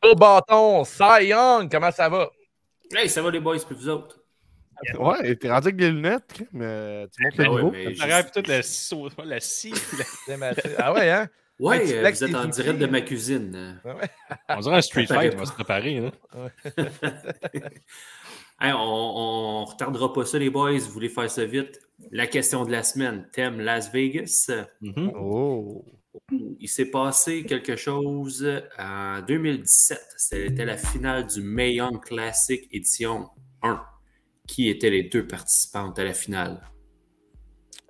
[0.02, 2.30] Au bâton, Cy Young, comment ça va?
[2.94, 4.18] Hey, ça va les boys, puis vous autres?
[4.98, 8.04] Ouais, t'es rendu avec des lunettes, mais tu montres Ben le ouais, niveau.
[8.04, 8.94] rêve toute la scie.
[9.24, 9.74] La scie.
[10.78, 11.28] Ah ouais, hein?
[11.58, 13.80] Ouais, euh, vous êtes tes en direct de ma cuisine.
[14.48, 16.12] On dirait un street fight, on va se préparer.
[18.58, 20.78] Hey, on, on retardera pas ça, les boys.
[20.78, 21.78] Vous voulez faire ça vite?
[22.10, 23.28] La question de la semaine.
[23.30, 24.50] Thème Las Vegas.
[24.80, 25.12] Mhm.
[25.14, 25.84] Oh.
[26.30, 28.48] Il s'est passé quelque chose
[28.78, 30.00] en 2017.
[30.16, 33.28] C'était la finale du Mae Young Classic édition
[33.60, 33.84] 1.
[34.48, 36.62] Qui étaient les deux participantes à la finale?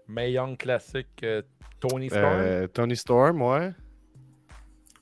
[0.08, 1.42] May Young Classic, euh,
[1.88, 2.24] Tony Storm?
[2.40, 3.70] Euh, Tony Storm, ouais.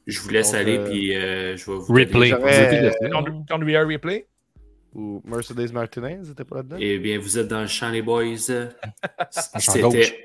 [0.07, 2.31] Je vous laisse Donc, aller, euh, puis euh, je vais vous Replay.
[2.31, 4.27] donner- J'aurais- Con- Conduit un replay?
[4.95, 6.77] Ou Mercedes Martinez, c'était pas là-dedans?
[6.79, 8.37] Eh bien, vous êtes dans le champ, les boys.
[9.59, 10.17] C'était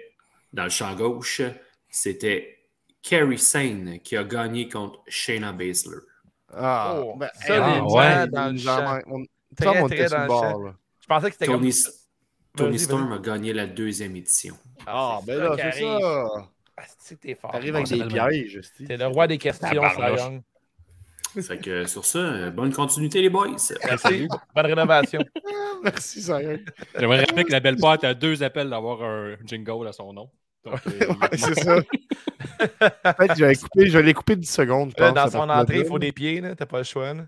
[0.53, 1.41] dans le champ gauche.
[1.89, 2.57] C'était
[3.01, 5.97] Kerry Sane qui a gagné contre Shayna Baszler.
[6.53, 8.99] Ah, Oh, ben, solidement hey, dans le champ.
[9.07, 10.75] on- Très, Tom, on très était sur dans le bord, là.
[11.01, 11.61] Je pensais que c'était comme.
[12.57, 14.55] Tony, Storm a gagné la deuxième édition.
[14.85, 16.27] Ah, c'est ben là, c'est ça.
[16.77, 17.51] Ah, c'est t'es fort.
[17.51, 18.61] T'arrives avec des pièges.
[18.87, 20.41] T'es le roi des questions, Young.
[21.41, 23.55] Fait que sur ça, euh, bonne continuité, les boys.
[23.85, 24.27] Merci.
[24.55, 25.19] Bonne rénovation.
[25.83, 26.65] Merci, sérieux.
[26.97, 30.29] J'aimerais rappeler que la belle pâte a deux appels d'avoir un jingle à son nom.
[30.65, 31.75] Euh, Ouais, c'est ça.
[32.57, 35.31] Peut-être que je vais couper, je vais les couper 10 secondes, je Là, pense.
[35.31, 36.55] dans son entrée, il faut des pieds, là.
[36.55, 37.25] T'as pas le choix, là.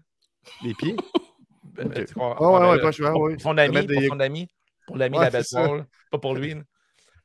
[0.63, 0.95] Les pieds?
[1.63, 2.05] Ben, Ok.
[2.05, 3.33] tu crois- Ah ouais, ouais, pas le choix, oui.
[3.35, 4.47] Des- son ami.
[4.91, 6.55] Pour l'ami Ouais, de la belle poire, Pas pour lui.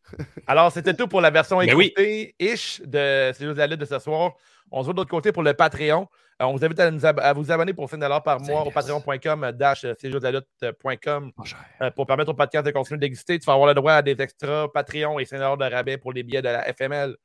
[0.46, 1.86] Alors, c'était tout pour la version Ben oui.
[1.86, 4.34] écoutée-ish de C'est juste la lutte de ce soir.
[4.70, 6.08] On se voit de l'autre côté pour le Patreon.
[6.40, 8.70] Euh, on vous invite à, nous ab- à vous abonner pour 5 par mois au
[8.70, 11.32] patreon.com dash euh, c'est juste la lutte.com
[11.80, 13.38] euh, pour permettre au podcast de continuer d'exister.
[13.38, 16.22] Tu vas avoir le droit à des extras Patreon et 5 de rabais pour les
[16.22, 17.16] billets de la FML.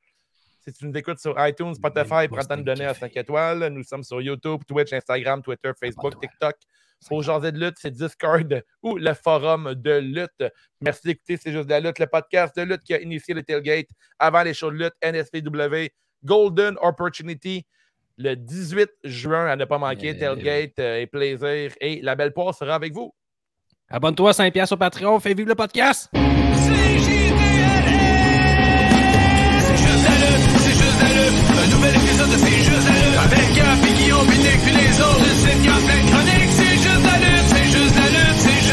[0.63, 3.67] Si tu nous écoutes sur iTunes, Spotify, prends le temps de donner à 5 étoiles.
[3.67, 6.55] Nous sommes sur YouTube, Twitch, Instagram, Twitter, Facebook, TikTok.
[7.07, 10.51] Pour jaser de lutte, c'est Discord ou le forum de lutte.
[10.81, 13.43] Merci d'écouter C'est juste de la lutte, le podcast de lutte qui a initié le
[13.43, 13.87] tailgate
[14.19, 15.89] avant les shows de lutte NSPW
[16.23, 17.65] Golden Opportunity
[18.17, 20.15] le 18 juin à ne pas manquer.
[20.17, 21.73] Tailgate euh, et plaisir.
[21.81, 23.13] Et la belle poire sera avec vous.
[23.89, 26.09] Abonne-toi à 5$ au Patreon, fais vivre le podcast!